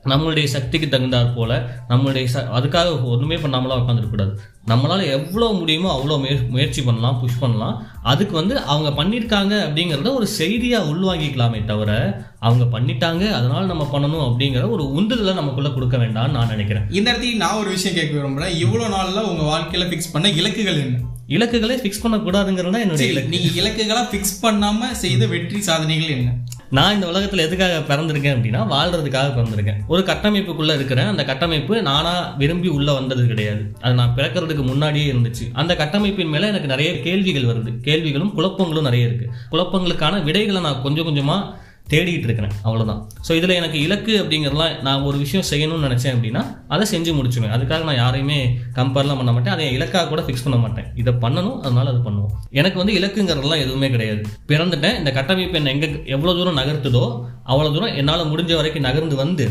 நம்மளுடைய 0.05 0.43
சக்திக்கு 0.43 0.87
தகுந்தாற் 0.91 1.33
போல 1.35 1.51
நம்மளுடைய 1.89 2.25
ச 2.33 2.43
அதுக்காக 2.57 2.91
ஒன்றுமே 3.03 3.35
பண்ணாமலாம் 3.35 3.81
உட்காந்துருக்கூடாது 3.81 4.31
நம்மளால் 4.67 5.03
எவ்வளோ 5.07 5.47
முடியுமோ 5.51 5.89
அவ்வளோ 5.95 6.17
முய 6.19 6.33
முயற்சி 6.49 6.81
பண்ணலாம் 6.81 7.19
புஷ் 7.21 7.39
பண்ணலாம். 7.39 7.75
அதுக்கு 8.03 8.35
வந்து 8.35 8.55
அவங்க 8.59 9.03
பண்ணியிருக்காங்க 9.03 9.53
அப்படிங்கிறத 9.65 10.13
ஒரு 10.13 10.27
செய்தியாக 10.27 10.89
உள்வாங்கிக்கலாமே 10.91 11.65
தவிர 11.65 11.91
அவங்க 12.39 12.65
பண்ணிட்டாங்க 12.75 13.23
அதனால 13.31 13.65
நம்ம 13.65 13.87
பண்ணணும் 13.93 14.25
அப்படிங்கிற 14.27 14.69
ஒரு 14.69 14.83
உந்துதலை 14.83 15.33
நமக்குள்ள 15.33 15.69
கொடுக்க 15.69 15.97
வேண்டாம்னு 15.97 16.35
நான் 16.37 16.47
நினைக்கிறேன். 16.47 16.85
இந்த 16.89 17.07
இடத்துக்கு 17.09 17.43
நான் 17.43 17.59
ஒரு 17.59 17.69
விஷயம் 17.69 17.97
கேட்க 17.97 18.13
விரும்புறேன். 18.17 18.55
இவ்வளவு 18.55 18.93
நாள்ல 18.95 19.23
உங்க 19.31 19.43
வாழ்க்கையில 19.53 19.87
ஃபிக்ஸ் 19.89 20.13
பண்ண 20.13 20.29
இலக்குகள் 20.29 20.81
என்ன? 20.85 20.99
இலக்குகளை 21.27 21.75
ஃபிக்ஸ் 21.81 22.03
பண்ணக்கூடாதுங்கிறது 22.03 22.79
என்னுடைய 22.85 23.11
இலக்கு. 23.11 23.33
நீங்க 23.35 23.49
இலக்குகளா 23.61 24.05
ஃபிக்ஸ் 24.13 24.39
பண்ணாம 24.45 24.91
செய்த 24.91 25.25
வெற்றி 25.27 25.61
சாதனைகள் 25.61 26.15
என்ன? 26.17 26.31
நான் 26.71 26.93
இந்த 26.93 27.07
உலகத்தில் 27.07 27.39
எதுக்காக 27.39 27.77
பிறந்திருக்கேன் 27.87 28.35
அப்படின்னா 28.37 28.61
வாழ்றதுக்காக 28.73 29.29
பிறந்திருக்கேன். 29.37 29.79
ஒரு 29.87 30.01
கட்டமைப்புக்குள்ளே 30.01 30.73
இருக்கிறேன். 30.73 31.05
அந்த 31.05 31.23
கட்டமைப்பு 31.23 31.81
நானாக 31.81 32.33
விரும்பி 32.37 32.67
உள்ளே 32.67 32.93
வந்தது 32.93 33.27
கிடையாது. 33.27 33.71
அது 33.81 33.93
நான் 33.93 34.13
பிறக்கிறதுக்கு 34.15 34.63
முன்னாடியே 34.63 35.11
இருந்துச்சு. 35.11 35.45
அந்த 35.53 35.75
கட்டமைப்பின் 35.75 36.29
மேலே 36.29 36.47
எனக்கு 36.47 36.67
நிறைய 36.67 37.01
கேள்விகள் 37.01 37.47
வருது. 37.49 37.79
கேள்விகளும் 37.81 38.33
குழப்பங்களும் 38.37 38.81
நிறைய 38.81 39.07
இருக்குது 39.07 39.29
குழப்பங்களுக்கான 39.51 40.23
விடைகளை 40.23 40.61
நான் 40.61 40.81
கொஞ்சம் 40.81 41.03
கொஞ்சமாக 41.03 41.55
தேடிட்டு 41.91 42.27
இருக்கிறேன் 42.27 42.53
அவ்வளோதான் 42.65 42.99
ஸோ 43.27 43.31
இதில் 43.37 43.55
எனக்கு 43.59 43.77
இலக்கு 43.85 44.13
அப்படிங்கிறதுலாம் 44.21 44.73
நான் 44.87 45.05
ஒரு 45.09 45.17
விஷயம் 45.23 45.47
செய்யணும்னு 45.51 45.87
நினச்சேன் 45.87 46.13
அப்படின்னா 46.15 46.41
அதை 46.67 46.85
செஞ்சு 46.91 47.11
முடிச்சுவேன் 47.17 47.53
அதுக்காக 47.55 47.83
நான் 47.89 48.01
யாரையுமே 48.03 48.37
கம்பேர்லாம் 48.77 49.19
பண்ண 49.21 49.31
மாட்டேன். 49.31 49.53
அதை 49.55 49.63
என் 49.67 49.77
இலக்காக 49.77 50.07
கூட 50.07 50.21
ஃபிக்ஸ் 50.25 50.45
பண்ண 50.45 50.57
மாட்டேன். 50.57 50.87
இதை 51.01 51.13
பண்ணணும் 51.23 51.57
அதனால 51.65 51.89
அது 51.93 52.01
பண்ணுவோம். 52.07 52.33
எனக்கு 52.59 52.77
வந்து 52.81 52.95
இலக்குங்கிறதெல்லாம் 52.99 53.63
எதுவுமே 53.65 53.89
கிடையாது. 53.95 54.21
பிறந்துட்டேன். 54.51 54.97
இந்த 55.01 55.11
கட்டமைப்பு 55.19 55.59
என்ன 55.59 55.71
எங்கே 55.75 55.89
எவ்வளோ 56.15 56.33
தூரம் 56.39 56.59
நகர்த்துதோ 56.61 57.05
அவ்வளோ 57.51 57.71
தூரம் 57.75 57.95
என்னால் 58.01 58.29
முடிஞ்ச 58.33 58.53
வரைக்கும் 58.55 58.87
நகர்ந்து 58.89 59.17
வந்து 59.23 59.47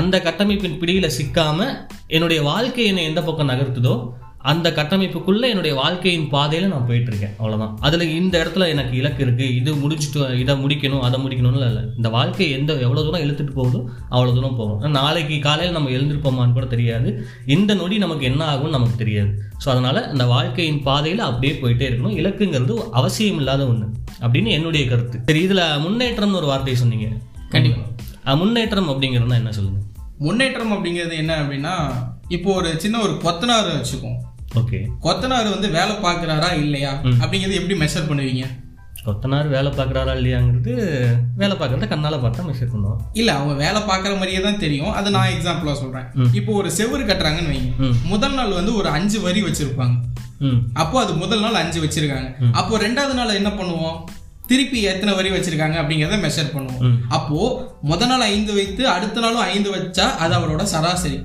அந்த 0.00 0.16
கட்டமைப்பின் 0.26 0.76
பிடியில் 0.82 1.14
சிக்காமல் 1.16 1.72
என்னுடைய 2.16 2.42
வாழ்க்கை 2.42 2.84
என்னை 2.90 3.02
எந்த 3.10 3.20
பக்கம் 3.22 3.50
நகர்த்துதோ 3.52 3.94
அந்த 4.42 4.70
கட்டமைப்புக்குள்ள 4.70 5.48
என்னுடைய 5.48 5.74
வாழ்க்கையின் 5.74 6.30
பாதையில 6.30 6.66
நான் 6.66 6.86
போயிட்டு 6.86 7.06
இருக்கேன் 7.06 7.34
அவ்வளவுதான். 7.36 7.76
அதுல 7.80 8.04
இந்த 8.12 8.44
இடத்துல 8.44 8.68
எனக்கு 8.68 8.96
இலக்கு 8.96 9.22
இருக்கு. 9.22 9.54
இது 9.54 9.74
முடிச்சுட்டு 9.74 10.38
இதை 10.38 10.54
முடிக்கணும் 10.54 11.00
அதை 11.00 11.20
முடிக்கணும்னு 11.20 11.66
இல்லை. 11.66 11.82
இந்த 11.96 12.08
வாழ்க்கை 12.08 12.50
எந்த 12.50 12.72
எவ்வளவு 12.76 13.06
தூரம் 13.06 13.20
இழுத்துட்டு 13.20 13.50
போகுதோ 13.50 13.80
அவ்வளவு 14.08 14.34
தூரம் 14.34 14.56
போகும். 14.56 14.90
நாளைக்கு 14.90 15.38
காலையில் 15.38 15.72
நம்ம 15.72 15.90
எழுந்திருப்போமான்னு 15.90 16.52
கூட 16.52 16.66
தெரியாது. 16.66 17.10
இந்த 17.46 17.74
நொடி 17.74 17.98
நமக்கு 17.98 18.24
என்ன 18.24 18.44
ஆகும்னு 18.46 18.68
நமக்கு 18.68 18.96
தெரியாது. 18.96 19.32
ஸோ 19.64 19.68
அதனால 19.68 20.08
இந்த 20.12 20.24
வாழ்க்கையின் 20.26 20.82
பாதையில 20.84 21.18
அப்படியே 21.26 21.52
போயிட்டே 21.62 21.86
இருக்கணும். 21.88 22.16
இலக்குங்கிறது 22.16 22.76
அவசியம் 22.92 23.36
இல்லாத 23.36 23.66
ஒண்ணு. 23.66 23.86
அப்படின்னு 24.20 24.46
என்னுடைய 24.48 24.88
கருத்து. 24.88 25.18
சரி 25.26 25.46
இதுல 25.46 25.78
முன்னேற்றம்னு 25.80 26.34
ஒரு 26.34 26.46
வார்த்தையை 26.46 26.80
சொன்னீங்க. 26.80 27.08
கண்டிப்பா. 27.48 27.82
அஹ், 28.26 28.36
முன்னேற்றம் 28.36 28.88
அப்படிங்கிறதுனா 28.88 29.34
என்ன 29.34 29.52
சொல்லுங்க? 29.52 29.80
முன்னேற்றம் 30.18 30.72
அப்படிங்கிறது 30.72 31.16
என்ன 31.16 31.42
அப்படின்னா 31.42 31.72
இப்போ 32.28 32.54
ஒரு 32.54 32.78
சின்ன 32.78 33.00
ஒரு 33.00 33.12
கொத்தனார் 33.24 33.66
வச்சுக்கோம் 33.72 34.18
ஓகே. 34.60 34.78
கொத்தனார் 35.04 35.54
வந்து 35.54 35.68
வேலை 35.78 35.94
பார்க்கறாரா 36.06 36.48
இல்லையா? 36.64 36.92
அப்படிங்கிறது 37.22 37.58
எப்படி 37.60 37.76
மெஷர் 37.82 38.08
பண்ணுவீங்க? 38.10 38.44
கொத்தனார் 39.06 39.48
வேலை 39.48 39.70
பார்க்குறாரா 39.76 40.12
இல்லையாங்கிறது 40.18 40.72
வேலை 41.40 41.54
பார்க்குறத 41.56 41.88
கண்ணால் 41.92 42.22
பார்த்தா 42.24 42.46
மெஷர் 42.48 42.72
பண்ணுவோம் 42.74 43.00
இல்ல 43.20 43.30
அவங்க 43.38 43.54
வேலை 43.64 43.80
பார்க்குற 43.80 44.12
மாதிரியே 44.18 44.40
தான் 44.40 44.60
தெரியும். 44.64 44.92
அது 44.98 45.10
நான் 45.10 45.32
எக்ஸாம்பிளா 45.34 45.74
சொல்றேன். 45.82 46.06
இப்போ 46.32 46.52
ஒரு 46.52 46.70
செவுரு 46.78 47.04
கட்டுறாங்கன்னு 47.08 47.52
வைங்க. 47.54 47.72
முதல் 48.12 48.34
நாள் 48.34 48.58
வந்து 48.60 48.74
ஒரு 48.74 48.88
அஞ்சு 48.88 49.20
வரி 49.20 49.42
வச்சிருப்பாங்க. 49.48 49.96
அப்போ 50.74 50.96
அது 51.00 51.12
முதல் 51.14 51.40
நாள் 51.40 51.62
அஞ்சு 51.64 51.80
வச்சிருக்காங்க. 51.86 52.30
அப்போ 52.52 52.78
ரெண்டாவது 52.78 53.14
நாள் 53.14 53.38
என்ன 53.40 53.52
பண்ணுவோம்? 53.60 53.98
திருப்பி 54.46 54.78
எத்தனை 54.82 55.12
வரி 55.14 55.30
வச்சிருக்காங்க 55.30 55.76
அப்படிங்கறத 55.80 56.16
மெஷர் 56.24 56.54
பண்ணுவோம். 56.54 56.80
அப்போ 57.08 57.40
முத 57.90 58.06
நாள் 58.06 58.24
ஐந்து 58.32 58.52
வைத்து 58.56 58.82
அடுத்த 58.88 59.20
நாளும் 59.20 59.44
ஐந்து 59.52 59.70
வச்சா 59.76 60.06
அது 60.22 60.32
அவரோட 60.38 60.62
சராசரி. 60.62 61.18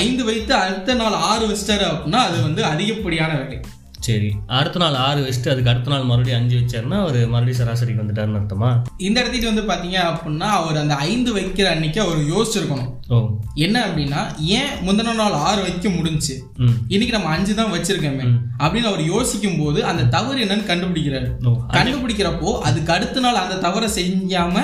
ஐந்து 0.00 0.24
வைத்து 0.24 0.54
அடுத்த 0.54 0.94
நாள் 0.94 1.22
ஆறு 1.30 1.44
வச்சிட்டாரு 1.48 1.86
அப்படின்னா 1.92 2.20
அது 2.26 2.36
வந்து 2.42 2.62
அதிகப்படியான 2.64 3.32
வேலை 3.40 3.58
சரி 4.00 4.30
அடுத்த 4.46 4.78
நாள் 4.78 4.96
ஆறு 5.06 5.20
வச்சுட்டு 5.20 5.52
அதுக்கு 5.52 5.70
அடுத்த 5.70 5.90
நாள் 5.90 6.02
மறுபடியும் 6.02 6.40
அஞ்சு 6.40 6.56
வச்சாருன்னா 6.56 6.98
அவர் 7.04 7.18
மறுபடியும் 7.26 7.60
சராசரிக்கு 7.60 8.02
வந்துட்டாருன்னு 8.02 8.40
அர்த்தமா? 8.40 8.70
இந்த 8.98 9.20
இடத்துக்கு 9.20 9.52
வந்து 9.52 9.64
பாத்தீங்க 9.72 9.98
அப்படின்னா 10.10 10.48
அவர் 10.58 10.76
அந்த 10.76 10.94
ஐந்து 10.94 11.30
வைக்கிற 11.36 11.66
அன்னைக்கு 11.66 12.00
அவர் 12.00 12.20
யோசிச்சிருக்கணும். 12.32 12.90
என்ன 13.64 13.76
அப்படின்னா 13.86 14.20
ஏன் 14.54 14.70
முந்தின 14.84 15.14
நாள் 15.14 15.36
ஆறு 15.42 15.60
வைக்க 15.62 15.88
முடிஞ்சுச்சு 15.88 16.34
ம். 16.58 16.74
இன்னைக்கு 16.88 17.16
நம்ம 17.16 17.28
அஞ்சு 17.28 17.52
தான் 17.54 17.72
வச்சிருக்கோமே. 17.74 18.26
அப்படின்னு 18.58 18.90
அவர் 18.90 19.02
யோசிக்கும் 19.06 19.58
போது 19.58 19.78
அந்த 19.84 20.08
தவறு 20.08 20.38
என்னன்னு 20.44 20.68
கண்டுபிடிக்கிறாரு. 20.70 21.28
கண்டுபிடிக்கிறப்போ 21.76 22.50
அதுக்கு 22.64 22.92
அடுத்த 22.92 23.20
நாள் 23.20 23.42
அந்த 23.42 23.60
தவறை 23.60 23.88
செஞ்சாம 23.96 24.56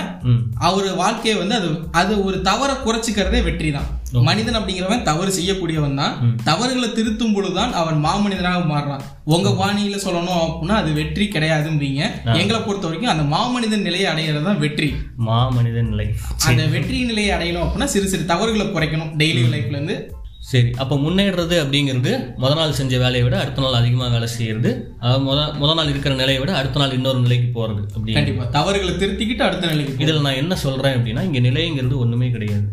அவர் 0.63 0.89
வாழ்க்கையை 0.97 1.39
வந்து 1.39 1.57
அது 1.61 1.71
அது 1.95 2.13
ஒரு 2.25 2.39
தவறை 2.43 2.77
குறைச்சிக்கிறதே 2.81 3.41
வெற்றி 3.43 3.71
தான். 3.71 3.89
மனிதன் 4.27 4.57
அப்படிங்கிறவன் 4.59 5.05
தவறு 5.09 5.31
செய்யக்கூடியவன் 5.37 5.99
தான். 6.01 6.15
தவறுகளை 6.45 6.89
திருத்தும் 6.91 7.35
பொழுதுதான் 7.35 7.73
அவன் 7.81 7.99
மாமனிதனாக 8.05 8.63
மாறுறான். 8.71 9.05
உங்க 9.35 9.49
பாணியில 9.59 9.99
சொல்லணும் 10.05 10.41
அப்படின்னா 10.45 10.77
அது 10.79 10.91
வெற்றி 10.93 11.25
கிடையாதும்பீங்க 11.29 12.01
எங்களை 12.37 12.59
பொறுத்த 12.61 12.87
வரைக்கும் 12.87 13.13
அந்த 13.13 13.25
மாமனிதன் 13.35 13.87
நிலையை 13.87 14.09
அடையிறது 14.13 14.45
தான் 14.45 14.61
வெற்றி. 14.65 14.89
மா 15.27 15.39
மனிதன் 15.57 15.91
நிலை. 15.93 16.07
அந்த 16.49 16.65
வெற்றி 16.75 16.99
நிலையை 17.05 17.31
அடையணும் 17.37 17.65
அப்படின்னா 17.65 17.91
சிறு 17.95 18.09
சிறு 18.09 18.27
தவறுகளை 18.31 18.67
குறைக்கணும் 18.69 19.13
டெய்லி 19.21 19.45
லைஃப்ல 19.55 19.79
இருந்து. 19.79 19.97
சரி 20.51 20.71
அப்போ 20.83 20.95
முன்னேறுறது 21.03 21.57
அப்படிங்கிறது 21.63 22.13
முத 22.43 22.53
நாள் 22.59 22.77
செஞ்ச 22.79 22.93
வேலையை 23.03 23.25
விட 23.25 23.37
அடுத்த 23.43 23.63
நாள் 23.65 23.77
அதிகமாக 23.81 24.13
வேலை 24.15 24.29
செய்யறது. 24.37 24.71
அதாவது 25.01 25.23
முத 25.27 25.41
முத 25.61 25.71
நாள் 25.79 25.91
இருக்கிற 25.93 26.13
நிலையை 26.21 26.39
விட 26.43 26.53
அடுத்த 26.61 26.81
நாள் 26.83 26.95
இன்னொரு 26.99 27.19
நிலைக்கு 27.25 27.49
போகிறது 27.57 27.83
அப்படி 27.95 28.15
கண்டிப்பா. 28.17 28.45
தவறுகளை 28.57 28.93
திருத்திக்கிட்டு 29.03 29.45
அடுத்த 29.49 29.71
நிலைக்கு. 29.73 30.03
இதில் 30.05 30.25
நான் 30.27 30.41
என்ன 30.43 30.57
சொல்கிறேன் 30.65 30.97
அப்படின்னா 30.99 31.25
இங்கே 31.29 31.43
நிலைங்கிறது 31.49 31.99
ஒன்றுமே 32.05 32.31
கிடையாது. 32.37 32.67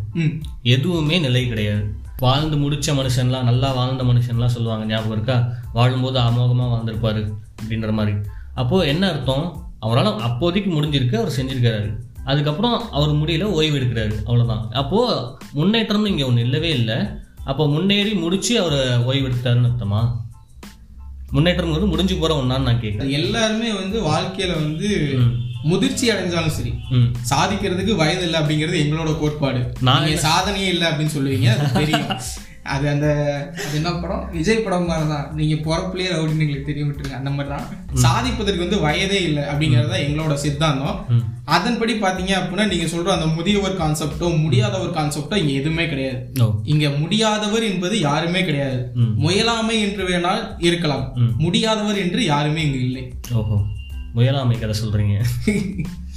எதுவுமே 0.74 1.18
நிலை 1.26 1.44
கிடையாது. 1.52 1.84
வாழ்ந்து 2.26 2.56
முடிச்ச 2.64 2.94
மனுஷன்லாம் 3.00 3.48
நல்லா 3.50 3.68
வாழ்ந்த 3.78 4.04
மனுஷன்லாம் 4.10 4.54
சொல்லுவாங்க 4.56 4.86
ஞாபகம் 4.92 5.16
இருக்கா? 5.16 5.38
வாழும்போது 5.76 6.18
அமோகமாக 6.26 6.70
வாழ்ந்திருப்பாரு 6.74 7.22
அப்படின்ற 7.60 7.92
மாதிரி. 7.98 8.14
அப்போது 8.62 8.88
என்ன 8.94 9.04
அர்த்தம்? 9.12 9.46
அவரால் 9.86 10.24
அப்போதைக்கு 10.28 10.70
முடிஞ்சிருக்கு 10.76 11.16
அவர் 11.20 11.36
செஞ்சிருக்காரு 11.36 11.88
அதுக்கப்புறம் 12.30 12.76
அவர் 12.96 13.18
முடியல 13.20 13.48
ஓய்வு 13.58 13.76
எடுக்கிறாரு. 13.78 14.14
அவ்வளோதான் 14.28 14.64
அப்போது 14.80 15.18
முன்னேற்றம்னு 15.58 16.12
இங்கே 16.12 16.28
ஒன்று 16.30 16.46
இல்லவே 16.46 16.70
இல்லை. 16.78 16.98
அப்போ 17.50 17.64
முன்னேறி 17.74 18.12
முடிச்சு 18.22 18.54
அவர் 18.62 18.78
ஓய்வு 19.10 19.26
எடுத்தாருன்னு 19.28 19.68
அர்த்தமா? 19.70 20.00
முன்னேற்றம்ங்கிறது 21.36 21.92
முடிஞ்சு 21.92 22.14
போகிற 22.16 22.34
ஒன்றான்னு 22.40 22.68
நான் 22.68 22.82
கேட்குறேன் 22.82 23.14
எல்லாருமே 23.20 23.70
வந்து 23.80 23.96
வாழ்க்கையில 24.10 24.52
வந்து 24.64 24.88
முதிர்ச்சி 25.70 26.04
அடைஞ்சாலும் 26.12 26.56
சரி 26.56 26.72
சாதிக்கிறதுக்கு 27.30 27.94
வயது 28.00 28.24
இல்லை 28.26 28.38
அப்படிங்கிறது 28.40 28.82
எங்களோட 28.84 29.12
கோட்பாடு. 29.22 29.60
நீங்க 29.86 30.20
சாதனையே 30.26 30.68
இல்லை 30.74 30.86
அப்படின்னு 30.90 31.14
சொல்லுவீங்க 31.16 31.48
தெரியும். 31.80 32.12
அது 32.74 32.84
அந்த 32.88 33.06
அது 33.64 33.74
என்ன 33.78 33.90
படம்? 34.02 34.24
விஜய் 34.32 34.62
படம் 34.64 34.86
மாதிரி 34.86 35.08
தான் 35.08 35.28
நீங்க 35.38 35.54
பிறப்புலயே 35.66 36.08
ரவுடின்னு 36.12 36.44
எங்களுக்கு 36.46 36.70
தெரிய 36.70 36.84
விட்டுருங்க. 36.84 37.18
அந்த 37.20 37.30
மாதிரி 37.30 37.50
தான் 37.54 37.66
சாதிப்பதற்கு 38.04 38.64
வந்து 38.64 38.80
வயதே 38.86 39.20
இல்லை 39.28 39.44
அப்படிங்கிறது 39.44 39.92
தான் 39.92 40.04
எங்களோட 40.06 40.34
சித்தாந்தம். 40.44 40.98
அதன்படி 41.56 41.92
பாத்தீங்க 41.96 42.32
அப்படின்னா 42.38 42.66
நீங்க 42.66 42.86
சொல்ற 42.86 43.14
அந்த 43.14 43.26
முதியவர் 43.36 43.78
கான்செப்டோ 43.80 44.28
முடியாதவர் 44.44 44.96
கான்செப்டோ 44.98 45.36
இங்க 45.42 45.52
எதுவுமே 45.60 45.86
கிடையாது. 45.88 46.20
இங்க 46.64 46.88
முடியாதவர் 47.00 47.62
என்பது 47.62 47.98
யாருமே 48.00 48.42
கிடையாது. 48.44 48.80
முயலாமை 49.24 49.78
என்று 49.86 50.04
வேணால் 50.10 50.42
இருக்கலாம். 50.60 51.06
முடியாதவர் 51.44 51.96
என்று 51.96 52.22
யாருமே 52.24 52.62
இங்கு 52.62 52.80
இல்லை. 52.80 53.04
ஓஹோ. 53.34 53.58
முயலாமை 54.14 54.58
கதை 54.58 54.74
சொல்றீங்க. 54.82 55.16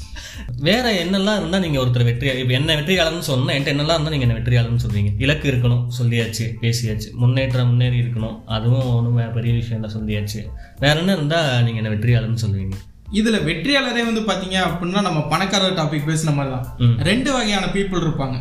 வேற 0.60 1.05
என்னெல்லாம் 1.05 1.38
இருந்தா 1.38 1.60
நீங்க 1.60 1.79
ஒருத்தர் 1.79 2.03
வெற்றி 2.03 2.27
இப்போ 2.27 2.53
என்ன 2.53 2.75
வெற்றியாளர்னு 2.75 3.27
சொல்லணும் 3.27 3.53
என்கிட்ட 3.55 3.74
என்னெல்லாம் 3.74 3.98
இருந்தா 3.98 4.10
நீங்க 4.10 4.25
என்ன 4.25 4.39
வெற்றியாளர்னு 4.39 4.84
சொல்றீங்க 4.88 5.12
இலக்கு 5.20 5.51
இருக்கணும் 5.51 5.88
சொல்லியாச்சு 6.00 6.58
பேசியாச்சு. 6.62 7.12
முன்னேற்றம் 7.13 7.67
முன்னேறி 7.67 8.00
இருக்கணும். 8.00 8.43
அதுவும் 8.46 8.93
ஒன்றும் 8.96 9.34
பெரிய 9.34 9.53
விஷயம் 9.53 9.84
இல்லை 9.84 9.96
சொல்லியாச்சு. 9.96 10.46
வேற 10.79 11.00
என்ன 11.00 11.13
இருந்தா 11.13 11.62
நீங்க 11.62 11.77
என்ன 11.77 11.89
வெற்றியாளர்னு 11.89 12.43
சொல்லுவீங்க? 12.46 12.75
இதுல 13.13 13.43
வெற்றியாளரே 13.43 14.03
வந்து 14.05 14.22
பாத்தீங்க 14.22 14.58
அப்படின்னா 14.67 15.01
நம்ம 15.01 15.20
பணக்காரர் 15.22 15.74
டாபிக் 15.74 16.08
பேசின 16.08 16.34
மாதிரி 16.34 16.55
தான் 16.55 16.75
ம். 16.77 16.98
ரெண்டு 17.00 17.34
வகையான 17.34 17.65
பீப்புள் 17.65 18.03
இருப்பாங்க. 18.03 18.38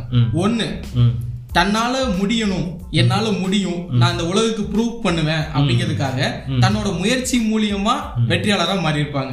ம். 0.94 1.14
தன்னால 1.57 1.95
முடியணும் 2.19 2.66
என்னால 3.00 3.26
முடியும் 3.40 3.80
நான் 4.00 4.12
இந்த 4.14 4.25
உலகுக்கு 4.30 4.62
ப்ரூவ் 4.73 4.92
பண்ணுவேன் 5.04 5.42
அப்படிங்கிறதுக்காக 5.54 6.19
தன்னோட 6.64 6.88
முயற்சி 7.00 7.37
மூலியமா 7.50 7.95
வெற்றியாளரா 8.30 8.75
மாறி 8.85 9.02
இருப்பாங்க 9.02 9.33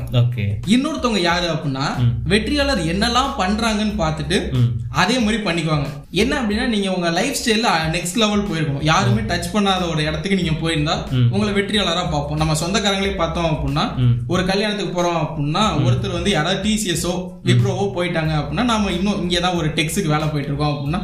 இன்னொருத்தவங்க 0.73 1.21
யாரு 1.27 1.47
அப்படின்னா 1.53 1.85
வெற்றியாளர் 2.31 2.81
என்னெல்லாம் 2.93 3.31
பண்றாங்கன்னு 3.41 3.95
பார்த்துட்டு 4.03 4.37
அதே 5.01 5.15
மாதிரி 5.23 5.39
பண்ணிக்குவாங்க. 5.47 5.87
என்ன 6.21 6.33
அப்படின்னா 6.39 6.65
நீங்க 6.73 6.89
உங்க 6.95 7.09
லைஃப் 7.17 7.37
ஸ்டைல்ல 7.39 7.71
நெக்ஸ்ட் 7.95 8.19
லெவல் 8.21 8.45
போயிருக்கணும். 8.49 8.85
யாருமே 8.91 9.23
டச் 9.31 9.51
பண்ணாத 9.55 9.81
ஒரு 9.93 10.01
இடத்துக்கு 10.09 10.39
நீங்க 10.41 10.53
போயிருந்தா 10.61 10.95
உங்களை 11.33 11.51
வெற்றியாளரா 11.57 12.03
பார்ப்போம். 12.13 12.41
நம்ம 12.41 12.55
சொந்தக்காரங்களே 12.63 13.13
பார்த்தோம் 13.21 13.51
அப்படின்னா. 13.53 13.85
ஒரு 14.33 14.43
கல்யாணத்துக்கு 14.51 14.95
போறோம் 14.97 15.21
அப்படின்னா 15.25 15.65
ஒருத்தர் 15.85 16.17
வந்து 16.17 16.33
யாராவது 16.37 16.63
டிசிஎஸ்ஓ 16.65 17.13
விப்ரோவோ 17.49 17.87
போயிட்டாங்க 17.97 18.33
அப்படின்னா 18.41 18.65
நாம 18.73 18.91
இன்னும் 18.97 19.21
இங்கே 19.25 19.41
தான் 19.47 19.59
ஒரு 19.61 19.69
டெக்ஸுக்கு 19.79 20.13
வேலை 20.15 20.27
போயிட்டு 20.33 20.51
இருக்கோம் 20.51 20.73
அப்படின்னா 20.75 21.01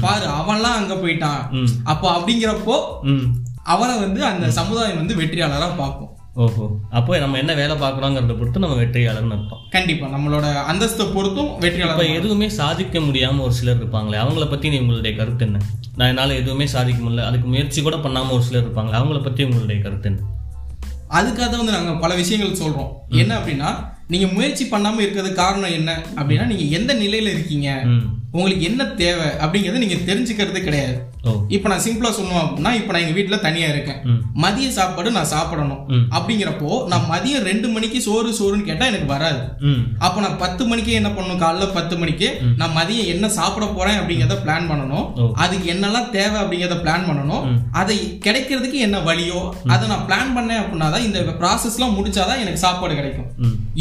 பாரு 0.00 0.26
அவன்லாம் 0.26 0.76
அங்க 0.76 0.94
போயிட்டான். 0.94 1.40
அப்போ 1.84 2.20
அப்படிங்கிறப்போ 2.20 2.76
ம். 3.02 3.26
அவரை 3.62 3.98
வந்து 3.98 4.24
அந்த 4.24 4.50
சமுதாயம் 4.50 4.96
வந்து 4.96 5.14
வெற்றியாளரா 5.14 5.76
பார்க்கும். 5.76 6.08
ஓஹோ. 6.34 6.70
அப்போ 6.90 7.18
நம்ம 7.18 7.38
என்ன 7.38 7.54
வேலை 7.54 7.76
பார்க்குறோங்கிறத 7.76 8.38
பொறுத்து 8.38 8.58
நம்ம 8.58 8.76
வெற்றியாளர்னு 8.76 9.32
அர்த்தம். 9.32 9.68
கண்டிப்பா. 9.70 10.06
நம்மளோட 10.06 10.46
அந்தஸ்தை 10.68 11.12
பொறுத்தும் 11.14 11.58
வெற்றியாளர் 11.58 12.14
எதுவுமே 12.14 12.48
சாதிக்க 12.48 12.98
முடியாம 12.98 13.40
ஒரு 13.40 13.52
சிலர் 13.52 13.76
இருப்பாங்களே 13.76 14.18
அவங்கள 14.18 14.50
பத்தி 14.50 14.78
உங்களுடைய 14.78 15.16
கருத்து 15.16 15.44
என்ன? 15.44 15.58
நான் 15.96 16.08
என்னால 16.08 16.34
எதுவுமே 16.34 16.66
சாதிக்க 16.66 17.02
முடியல 17.02 17.24
அதுக்கு 17.24 17.46
முயற்சி 17.46 17.82
கூட 17.82 17.96
பண்ணாம 17.96 18.30
ஒரு 18.30 18.42
சிலர் 18.42 18.62
இருப்பாங்களே 18.62 18.98
அவங்கள 18.98 19.22
பத்தி 19.22 19.44
உங்களுடைய 19.44 19.82
கருத்து 19.82 20.08
என்ன? 20.08 20.22
அதுக்காக 21.10 21.48
தான் 21.48 21.58
வந்து 21.58 21.72
நாங்க 21.72 21.92
பல 21.94 22.14
விஷயங்கள் 22.14 22.60
சொல்றோம். 22.62 22.90
என்ன 23.08 23.38
அப்படின்னா 23.38 23.70
நீங்க 24.06 24.26
முயற்சி 24.26 24.64
பண்ணாம 24.64 25.00
இருக்கிறது 25.00 25.32
காரணம் 25.32 25.70
என்ன 25.70 26.02
அப்படின்னா 26.16 26.46
நீங்க 26.46 26.62
எந்த 26.62 26.94
நிலையில 26.94 27.30
இருக்கீங்க? 27.30 27.68
உங்களுக்கு 28.38 28.64
என்ன 28.68 28.82
தேவை 29.00 29.30
அப்படிங்கறத 29.44 29.80
நீங்க 29.82 29.96
தெரிஞ்சுக்கிறது 30.10 30.60
கிடையாது. 30.66 30.94
இப்போ 31.54 31.66
நான் 31.70 31.82
சிம்பிளா 31.86 32.10
சொல்லணும் 32.16 32.42
அப்படின்னா 32.42 32.70
இப்போ 32.78 32.92
நான் 32.92 33.02
எங்க 33.04 33.14
வீட்ல 33.16 33.36
தனியா 33.46 33.66
இருக்கேன். 33.72 33.98
மதிய 34.44 34.68
சாப்பாடு 34.76 35.08
நான் 35.16 35.28
சாப்பிடணும். 35.32 35.82
அப்படிங்கிறப்போ 36.16 36.70
நான் 36.92 37.04
மதியம் 37.10 37.44
ரெண்டு 37.48 37.68
மணிக்கு 37.74 37.98
சோறு 38.06 38.30
சோறுன்னு 38.38 38.68
கேட்டா 38.68 38.84
எனக்கு 38.92 39.08
வராது. 39.12 39.42
அப்போ 40.06 40.18
நான் 40.24 40.38
பத்து 40.44 40.62
மணிக்கே 40.70 40.96
என்ன 41.00 41.10
பண்ணணும்? 41.16 41.42
காலைல 41.44 41.66
பத்து 41.76 41.96
மணிக்கு 42.02 42.28
நான் 42.60 42.74
மதியம் 42.78 43.10
என்ன 43.14 43.30
சாப்பிட 43.38 43.68
போறேன் 43.76 43.98
அப்படிங்கிறத 44.00 44.38
பிளான் 44.46 44.68
பண்ணணும். 44.70 45.06
அதுக்கு 45.44 45.68
என்னெல்லாம் 45.74 46.08
தேவை 46.16 46.38
அப்படிங்கிறத 46.42 46.78
பிளான் 46.86 47.06
பண்ணணும். 47.10 47.44
அதை 47.82 47.98
கிடைக்கிறதுக்கு 48.26 48.80
என்ன 48.86 49.00
வழியோ 49.10 49.42
அதை 49.74 49.84
நான் 49.92 50.06
பிளான் 50.08 50.34
பண்ணேன் 50.38 50.62
அப்படின்னா 50.62 50.90
தான் 50.96 51.06
இந்த 51.08 51.20
ப்ராசஸ்லாம் 51.42 51.96
முடிச்சாதான் 51.98 52.42
எனக்கு 52.44 52.64
சாப்பாடு 52.66 52.98
கிடைக்கும். 53.00 53.30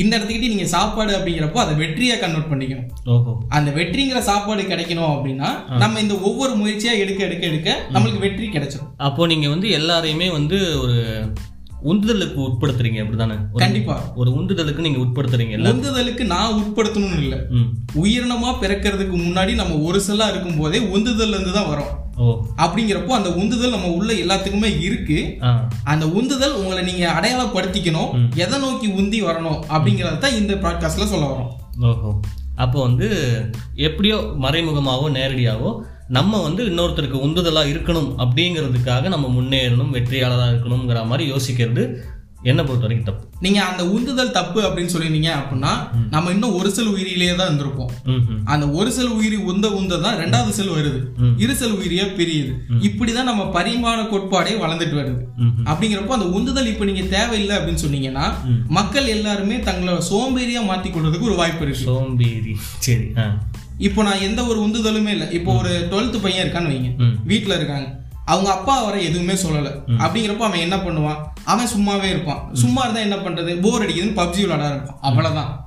இந்த 0.01 0.11
இடத்துக்கிட்ட 0.17 0.53
நீங்க 0.53 0.67
சாப்பாடு 0.75 1.11
அப்படிங்கிறப்போ 1.17 1.59
அதை 1.63 1.73
வெற்றியா 1.81 2.15
கன்வெர்ட் 2.23 2.51
பண்ணிக்கணும். 2.51 2.87
அந்த 3.57 3.69
வெற்றிங்கிற 3.77 4.19
சாப்பாடு 4.29 4.63
கிடைக்கணும் 4.71 5.11
அப்படின்னா 5.13 5.49
நம்ம 5.83 5.99
இந்த 5.99 6.15
ஒவ்வொரு 6.29 6.53
முயற்சியா 6.61 6.93
எடுக்க 7.03 7.21
எடுக்க 7.27 7.45
எடுக்க 7.51 7.69
நம்மளுக்கு 7.93 8.25
வெற்றி 8.25 8.49
கிடைச்சிடும் 8.57 8.91
அப்போ 9.07 9.27
நீங்க 9.33 9.49
வந்து 9.49 9.69
எல்லாரையுமே 9.79 10.29
வந்து 10.39 10.59
ஒரு 10.83 10.97
உந்துதலுக்கு 11.91 12.39
உட்படுத்துறீங்க 12.47 12.99
அப்படிதானே? 13.03 13.35
கண்டிப்பா. 13.61 13.95
ஒரு 14.21 14.29
உந்துதலுக்கு 14.39 14.85
நீங்க 14.85 14.99
உட்படுத்துறீங்க 15.05 15.55
உந்துதலுக்கு 15.71 16.23
நான் 16.33 16.57
உட்படுத்தணும்னு 16.59 17.23
இல்லை. 17.25 17.39
உயிரினமா 18.01 18.49
பிறக்கிறதுக்கு 18.63 19.15
முன்னாடி 19.23 19.53
நம்ம 19.61 19.77
ஒரு 19.87 20.01
செல்லா 20.07 20.27
இருக்கும் 20.33 20.59
போதே 20.59 20.79
உந்துதல்ல 20.95 21.37
இருந்து 21.37 21.55
தான் 21.57 21.69
வரோம். 21.71 21.89
அப்படிங்கிறப்போ 22.57 23.07
அந்த 23.07 23.33
உந்துதல் 23.33 23.69
நம்ம 23.69 23.87
உள்ள 23.87 24.13
எல்லாத்துக்குமே 24.13 24.81
இருக்கு. 24.81 25.37
அந்த 25.83 26.07
உந்துதல் 26.09 26.53
உங்களை 26.53 26.83
நீங்க 26.83 27.11
அடையாளப்படுத்திக்கணும். 27.11 28.11
எதை 28.35 28.59
நோக்கி 28.59 28.87
உந்தி 28.87 29.19
வரணும் 29.25 29.59
அப்படிங்கறத 29.69 30.33
இந்த 30.33 30.53
ப்ராட்காஸ்ட்ல 30.53 31.05
சொல்ல 31.05 31.25
வரோம். 31.25 31.51
ஓஹோ. 31.79 32.19
அப்போ 32.55 32.81
வந்து 32.81 33.07
எப்படியோ 33.75 34.15
மறைமுகமாவோ 34.15 35.07
நேரடியாவோ 35.11 35.69
நம்ம 36.07 36.41
வந்து 36.41 36.65
இன்னொருத்தருக்கு 36.65 37.19
உந்துதலா 37.25 37.61
இருக்கணும் 37.73 38.09
அப்படிங்கிறதுக்காக 38.17 39.07
நம்ம 39.07 39.27
முன்னேறணும் 39.27 39.89
வெற்றியாளராக 39.89 40.51
இருக்கணுங்கிற 40.51 41.05
மாதிரி 41.05 41.31
யோசிக்கிறது 41.31 41.83
என்னை 42.43 42.63
பொறுத்த 42.63 42.87
வரைக்கும் 42.87 43.15
தப்பு. 43.15 43.37
நீங்க 43.39 43.63
அந்த 43.63 43.89
உந்துதல் 43.89 44.31
தப்பு 44.31 44.61
அப்படின்னு 44.61 44.93
சொல்லியிருந்தீங்க 44.93 45.31
அப்படின்னா 45.41 45.73
நம்ம 46.09 46.29
இன்னும் 46.29 46.53
ஒரு 46.53 46.71
செல் 46.71 46.85
உயிரிலேயே 46.85 47.35
தான் 47.35 47.49
இருந்திருப்போம். 47.49 47.91
அந்த 48.45 48.69
ஒரு 48.69 48.91
செல் 48.91 49.07
உயிரி 49.07 49.35
உந்த 49.35 49.71
உந்த 49.71 49.97
தான் 49.97 50.17
ரெண்டாவது 50.17 50.49
செல் 50.49 50.69
வருது. 50.69 50.99
இரு 51.37 51.55
செல் 51.55 51.73
உயிரியா 51.73 52.05
பிரியுது. 52.11 52.53
இப்படிதான் 52.79 53.23
நம்ம 53.23 53.43
பரிமாண 53.43 54.01
கோட்பாடே 54.01 54.53
வளர்ந்துட்டு 54.63 54.97
வருது. 55.01 55.21
அப்படிங்கிறப்போ 55.65 56.07
அந்த 56.07 56.27
உந்துதல் 56.29 56.67
இப்ப 56.67 56.85
நீங்க 56.85 57.17
தேவையில்லை 57.17 57.57
அப்படின்னு 57.57 57.83
சொன்னீங்கன்னா 57.85 58.25
மக்கள் 58.67 59.05
எல்லாருமே 59.05 59.55
தங்களோட 59.55 60.01
சோம்பேறியா 60.11 60.61
மாத்தி 60.69 60.89
கொள்றதுக்கு 60.89 61.21
ஒரு 61.21 61.35
வாய்ப்பு 61.35 61.65
இருக்கு. 61.65 61.83
சோம்பேறி. 61.83 62.55
சரி 62.77 63.07
இப்போ 63.77 64.03
நான் 64.03 64.19
எந்த 64.19 64.45
ஒரு 64.45 64.59
உந்துதலுமே 64.59 65.07
இல்லை. 65.07 65.31
இப்போ 65.31 65.53
ஒரு 65.53 65.87
டுவெல்த் 65.91 66.21
பையன் 66.21 66.47
இருக்கான்னு 66.47 66.71
வைங்க. 66.71 66.97
ம். 66.97 67.15
வீட்ல 67.25 67.55
இருக்காங்க. 67.55 68.00
அவங்க 68.25 68.51
அப்பா 68.51 68.81
அவரை 68.81 69.03
எதுவுமே 69.03 69.33
சொல்லல. 69.33 69.71
அப்படிங்கிறப்ப 69.97 70.37
அவன் 70.37 70.59
என்ன 70.59 70.75
பண்ணுவான்? 70.75 71.15
அவன் 71.43 71.67
சும்மாவே 71.77 72.03
இருப்பான். 72.03 72.49
சும்மா 72.53 72.83
இருந்தா 72.83 72.99
என்ன 72.99 73.15
பண்றது? 73.15 73.61
போர் 73.61 73.81
அடிக்குதுன்னு 73.81 74.17
பப்ஜி 74.17 74.41
விளையாட 74.41 74.67
இருப்பான் 74.67 74.97
அவ்வளவுதான். 75.01 75.65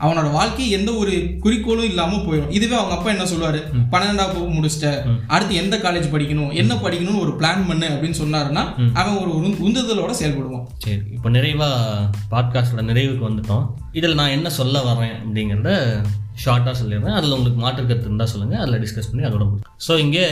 அவனோட 0.00 0.32
வாழ்க்கை 0.32 0.70
எந்த 0.70 0.92
ஒரு 0.92 1.36
குறிக்கோளும் 1.40 1.84
இல்லாம 1.84 2.16
போயிடும் 2.16 2.50
இதுவே 2.50 2.76
அவங்க 2.76 2.94
அப்பா 2.94 3.10
என்ன 3.10 3.24
சொல்லுவாரு? 3.24 3.62
பன்னெண்டாம் 3.90 4.16
வகுப்பு 4.16 4.48
முடிச்சிட்ட. 4.48 5.02
அடுத்து 5.26 5.54
எந்த 5.54 5.76
காலேஜ் 5.76 6.10
படிக்கணும்? 6.12 6.54
என்ன 6.54 6.74
படிக்கணும்னு 6.74 7.18
ஒரு 7.18 7.36
பிளான் 7.38 7.66
பண்ணு 7.66 7.88
அப்படின்னு 7.88 8.14
சொன்னாருன்னா 8.24 8.74
அவன் 8.92 9.16
ஒரு 9.16 9.30
உந்து- 9.30 9.62
உந்துதலோட 9.62 10.14
செயல்படுவான். 10.22 10.66
சரி 10.78 11.00
இப்போ 11.12 11.30
நிறைவாக 11.30 12.10
பாட்காஸ்டோட 12.30 12.78
நிறைவுக்கு 12.78 13.28
வந்துட்டோம். 13.28 13.66
இதில் 13.92 14.14
நான் 14.14 14.28
என்ன 14.28 14.50
சொல்ல 14.50 14.80
வரேன் 14.80 15.28
அப்படிங்கிறத 15.28 16.04
ஷார்ட்டாக 16.44 16.74
சொல்லிடுறேன். 16.84 17.14
அதில் 17.14 17.30
உங்களுக்கு 17.30 17.60
மாற்று 17.60 17.82
கருத்து 17.82 18.04
இருந்தால் 18.04 18.26
சொல்லுங்கள் 18.26 18.58
அதில் 18.58 18.80
டிஸ்கஸ் 18.80 19.10
பண்ணி 19.10 19.26
அதோட 19.26 19.30
முடியும் 19.30 19.60
ஸோ 19.88 19.98
இங்கே 19.98 20.28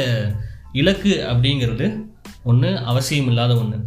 இலக்கு 0.73 1.13
அப்படிங்கிறது 1.31 1.87
ஒன்று 2.51 2.79
அவசியம் 2.79 3.27
இல்லாத 3.27 3.53
ஒன்று 3.57 3.79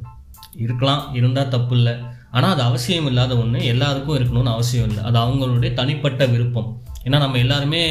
இருக்கலாம் 0.64 1.04
இருந்தால் 1.16 1.54
தப்பு 1.54 1.76
இல்லை. 1.76 1.94
ஆனால் 2.32 2.52
அது 2.54 2.62
அவசியம் 2.62 3.06
இல்லாத 3.06 3.34
ஒன்று 3.38 3.60
எல்லாருக்கும் 3.66 4.18
இருக்கணும்னு 4.18 4.52
அவசியம் 4.56 4.88
இல்லை. 4.90 5.04
அது 5.04 5.18
அவங்களுடைய 5.20 5.74
தனிப்பட்ட 5.74 6.26
விருப்பம். 6.26 6.70
ஏன்னா 7.06 7.18
நம்ம 7.24 7.38
எல்லாருமே 7.38 7.82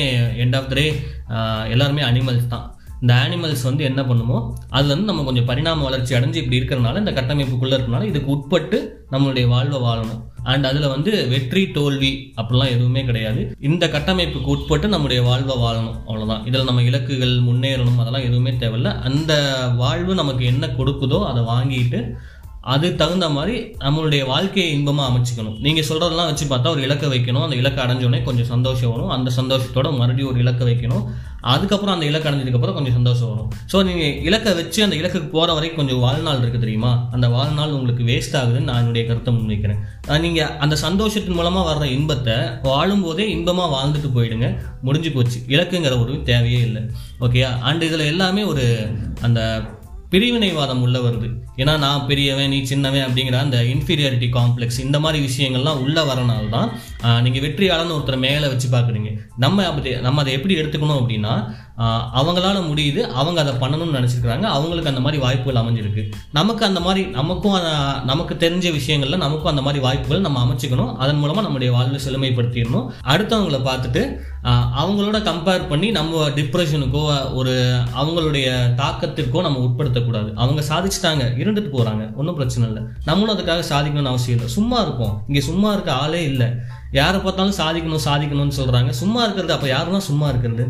எண்ட் 0.44 0.56
ஆஃப் 0.56 0.68
த 0.68 0.74
டே 0.74 0.86
எல்லாருமே 1.74 2.02
அனிமல்ஸ் 2.02 2.52
தான். 2.54 2.66
இந்த 3.02 3.12
ஆனிமல்ஸ் 3.22 3.64
வந்து 3.68 3.82
என்ன 3.90 4.00
பண்ணுமோ 4.08 4.36
அது 4.76 4.86
வந்து 4.92 5.08
நம்ம 5.10 5.22
கொஞ்சம் 5.28 5.48
பரிணாம 5.48 5.82
வளர்ச்சி 5.86 6.12
அடைஞ்சு 6.18 6.40
இப்படி 6.42 6.58
இருக்கிறனால 6.60 7.00
இந்த 7.02 7.12
கட்டமைப்புக்குள்ளே 7.16 7.76
இருக்கனால 7.78 8.08
இதுக்கு 8.10 8.30
உட்பட்டு 8.34 8.78
நம்மளுடைய 9.14 9.46
வாழ்வை 9.54 9.78
வாழணும். 9.86 10.20
அண்ட் 10.50 10.66
அதில் 10.68 10.92
வந்து 10.92 11.10
வெற்றி 11.32 11.62
தோல்வி 11.76 12.10
அப்படிலாம் 12.40 12.72
எதுவுமே 12.74 13.02
கிடையாது. 13.08 13.42
இந்த 13.68 13.84
கட்டமைப்புக்கு 13.94 14.52
உட்பட்டு 14.54 14.86
நம்முடைய 14.94 15.20
வாழ்வை 15.28 15.56
வாழணும். 15.64 15.96
அவ்வளோதான் 16.06 16.44
இதில் 16.50 16.68
நம்ம 16.68 16.84
இலக்குகள் 16.90 17.34
முன்னேறணும் 17.48 17.98
அதெல்லாம் 18.02 18.28
எதுவுமே 18.28 18.52
தேவையில்ல. 18.62 18.92
அந்த 19.08 19.32
வாழ்வு 19.82 20.14
நமக்கு 20.20 20.44
என்ன 20.52 20.70
கொடுக்குதோ 20.78 21.20
அதை 21.32 21.42
வாங்கிட்டு 21.52 22.00
அது 22.72 22.88
தகுந்த 22.98 23.26
மாதிரி 23.36 23.54
நம்மளுடைய 23.84 24.22
வாழ்க்கையை 24.32 24.68
இன்பமாக 24.74 25.10
அமைச்சிக்கணும். 25.10 25.56
நீங்கள் 25.66 25.86
சொல்கிறதெல்லாம் 25.88 26.28
வச்சு 26.30 26.44
பார்த்தா 26.50 26.72
ஒரு 26.74 26.82
இலக்கை 26.86 27.08
வைக்கணும். 27.14 27.44
அந்த 27.46 27.56
இலக்கை 27.62 27.80
அடைஞ்சோடனே 27.84 28.20
கொஞ்சம் 28.28 28.50
சந்தோஷம் 28.52 28.92
வரும். 28.94 29.12
அந்த 29.16 29.30
சந்தோஷத்தோட 29.38 29.88
மறுபடியும் 30.00 30.30
ஒரு 30.32 30.40
இலக்கை 30.44 30.66
வைக்கணும். 30.68 31.04
அதுக்கப்புறம் 31.52 31.94
அந்த 31.94 32.06
இலக்கு 32.10 32.28
அடைஞ்சதுக்கப்புறம் 32.28 32.76
கொஞ்சம் 32.76 32.96
சந்தோஷம் 32.98 33.30
வரும். 33.32 33.50
ஸோ 33.72 33.76
நீங்கள் 33.88 34.16
இலக்கை 34.28 34.52
வச்சு 34.60 34.80
அந்த 34.86 34.96
இலக்குக்கு 35.00 35.28
போகிற 35.36 35.54
வரைக்கும் 35.56 35.80
கொஞ்சம் 35.82 36.02
வாழ்நாள் 36.06 36.40
இருக்குது 36.42 36.64
தெரியுமா? 36.64 36.92
அந்த 37.16 37.28
வாழ்நாள் 37.36 37.74
உங்களுக்கு 37.78 38.04
வேஸ்ட் 38.10 38.38
ஆகுதுன்னு 38.40 38.68
நான் 38.70 38.80
என்னுடைய 38.82 39.04
கருத்தை 39.08 39.32
முன்வைக்கிறேன். 39.36 39.80
நீங்கள் 40.26 40.54
அந்த 40.64 40.78
சந்தோஷத்தின் 40.86 41.38
மூலமாக 41.40 41.66
வர்ற 41.70 41.88
இன்பத்தை 41.96 42.36
வாழும்போதே 42.70 43.26
இன்பமாக 43.36 43.74
வாழ்ந்துட்டு 43.76 44.10
போயிடுங்க. 44.16 44.48
முடிஞ்சு 44.88 45.12
போச்சு. 45.18 45.38
இலக்குங்கிற 45.54 45.94
ஒரு 46.04 46.14
தேவையே 46.30 46.62
இல்லை. 46.68 46.82
ஓகேயா 47.26 47.52
அண்ட் 47.70 47.86
இதில் 47.88 48.10
எல்லாமே 48.14 48.44
ஒரு 48.54 48.66
அந்த 49.28 49.40
பிரிவினைவாதம் 50.12 50.82
உள்ள 50.86 50.98
வருது. 51.06 51.28
ஏன்னா 51.60 51.74
நான் 51.84 52.06
பெரியவன் 52.10 52.52
நீ 52.54 52.60
சின்னவன் 52.72 53.06
அப்படிங்கிற 53.08 53.38
அந்த 53.44 53.58
இன்ஃபீரியாரிட்டி 53.74 54.30
காம்ப்ளெக்ஸ் 54.38 54.80
இந்த 54.86 55.00
மாதிரி 55.04 55.20
விஷயங்கள்லாம் 55.28 55.82
உள்ளே 55.86 56.02
வரனால 56.12 56.48
தான் 56.56 56.70
நீங்கள் 57.24 57.30
நீங்க 57.32 57.46
வெற்றியாளர்னு 57.46 57.94
ஒருத்தரை 57.96 58.18
மேலே 58.24 58.46
வச்சு 58.52 58.68
பார்க்குறீங்க. 58.72 59.10
நம்ம 59.44 59.64
அப்படி 59.68 59.90
நம்ம 60.06 60.20
அதை 60.22 60.32
எப்படி 60.38 60.54
எடுத்துக்கணும் 60.62 60.98
அப்படின்னா 61.00 61.34
அவங்களால 62.18 62.58
முடியுது. 62.70 63.00
அவங்க 63.20 63.38
அதை 63.42 63.52
பண்ணணும்னு 63.62 63.96
நினச்சிருக்கிறாங்க. 63.98 64.46
அவங்களுக்கு 64.56 64.90
அந்த 64.92 65.02
மாதிரி 65.04 65.20
வாய்ப்புகள் 65.22 65.60
அமைஞ்சிருக்கு. 65.62 66.02
நமக்கு 66.38 66.62
அந்த 66.68 66.80
மாதிரி 66.86 67.02
நமக்கும் 67.18 67.56
நமக்கு 68.10 68.34
தெரிஞ்ச 68.44 68.66
விஷயங்கள்ல 68.78 69.18
நமக்கும் 69.26 69.52
அந்த 69.52 69.64
மாதிரி 69.66 69.82
வாய்ப்புகள் 69.86 70.26
நம்ம 70.26 70.42
அமைச்சுக்கணும். 70.44 70.92
அதன் 71.04 71.20
மூலமாக 71.22 71.46
நம்முடைய 71.46 71.70
வாழ்வை 71.76 72.00
செழுமைப்படுத்திடணும். 72.06 72.86
அடுத்தவங்கள 73.14 73.60
பார்த்துட்டு 73.70 74.04
அவங்களோட 74.82 75.18
கம்பேர் 75.30 75.68
பண்ணி 75.72 75.88
நம்ம 75.96 76.28
டிப்ரெஷனுக்கோ 76.38 77.02
ஒரு 77.40 77.54
அவங்களுடைய 78.00 78.46
தாக்கத்திற்கோ 78.80 79.42
நம்ம 79.46 79.60
உட்படுத்தக்கூடாது. 79.66 80.30
அவங்க 80.42 80.62
சாதிச்சுட்டாங்க 80.70 81.24
இருந்துட்டு 81.42 81.72
போகிறாங்க 81.74 82.04
ஒன்றும் 82.20 82.38
பிரச்சனை 82.38 82.66
இல்லை. 82.70 82.82
நம்மளும் 83.08 83.34
அதுக்காக 83.34 83.64
சாதிக்கணும்னு 83.72 84.12
அவசியம் 84.14 84.38
இல்லை. 84.38 84.52
சும்மா 84.58 84.78
இருப்போம். 84.86 85.14
இங்கே 85.28 85.42
சும்மா 85.50 85.70
இருக்க 85.76 85.92
ஆளே 86.04 86.22
இல்லை. 86.32 86.48
யாரை 87.00 87.18
பார்த்தாலும் 87.20 87.58
சாதிக்கணும் 87.60 88.06
சாதிக்கணும்னு 88.08 88.58
சொல்கிறாங்க 88.60 88.90
சும்மா 89.02 89.20
இருக்கிறது 89.26 89.54
அப்போ 89.56 89.68
யாருன்னா 89.74 90.00
சும்மா 90.08 90.26
இருக்கிறது? 90.32 90.64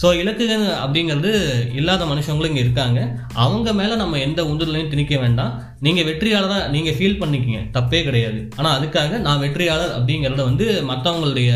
ஸோ 0.00 0.08
இலக்குகள் 0.20 0.64
அப்படிங்கிறது 0.82 1.30
இல்லாத 1.78 2.02
மனுஷங்களும் 2.12 2.50
இங்கே 2.52 2.64
இருக்காங்க. 2.66 3.00
அவங்க 3.44 3.68
மேலே 3.80 3.94
நம்ம 4.02 4.18
எந்த 4.26 4.40
உந்துதலையும் 4.50 4.92
திணிக்க 4.92 5.14
வேண்டாம். 5.24 5.52
நீங்கள் 5.86 6.06
வெற்றியாளராக 6.08 6.68
நீங்கள் 6.74 6.96
ஃபீல் 6.98 7.20
பண்ணிக்கிங்க. 7.22 7.60
தப்பே 7.76 8.00
கிடையாது. 8.08 8.40
ஆனால் 8.58 8.74
அதுக்காக 8.78 9.18
நான் 9.26 9.42
வெற்றியாளர் 9.44 9.94
அப்படிங்கிறத 9.98 10.42
வந்து 10.50 10.66
மற்றவங்களுடைய 10.90 11.52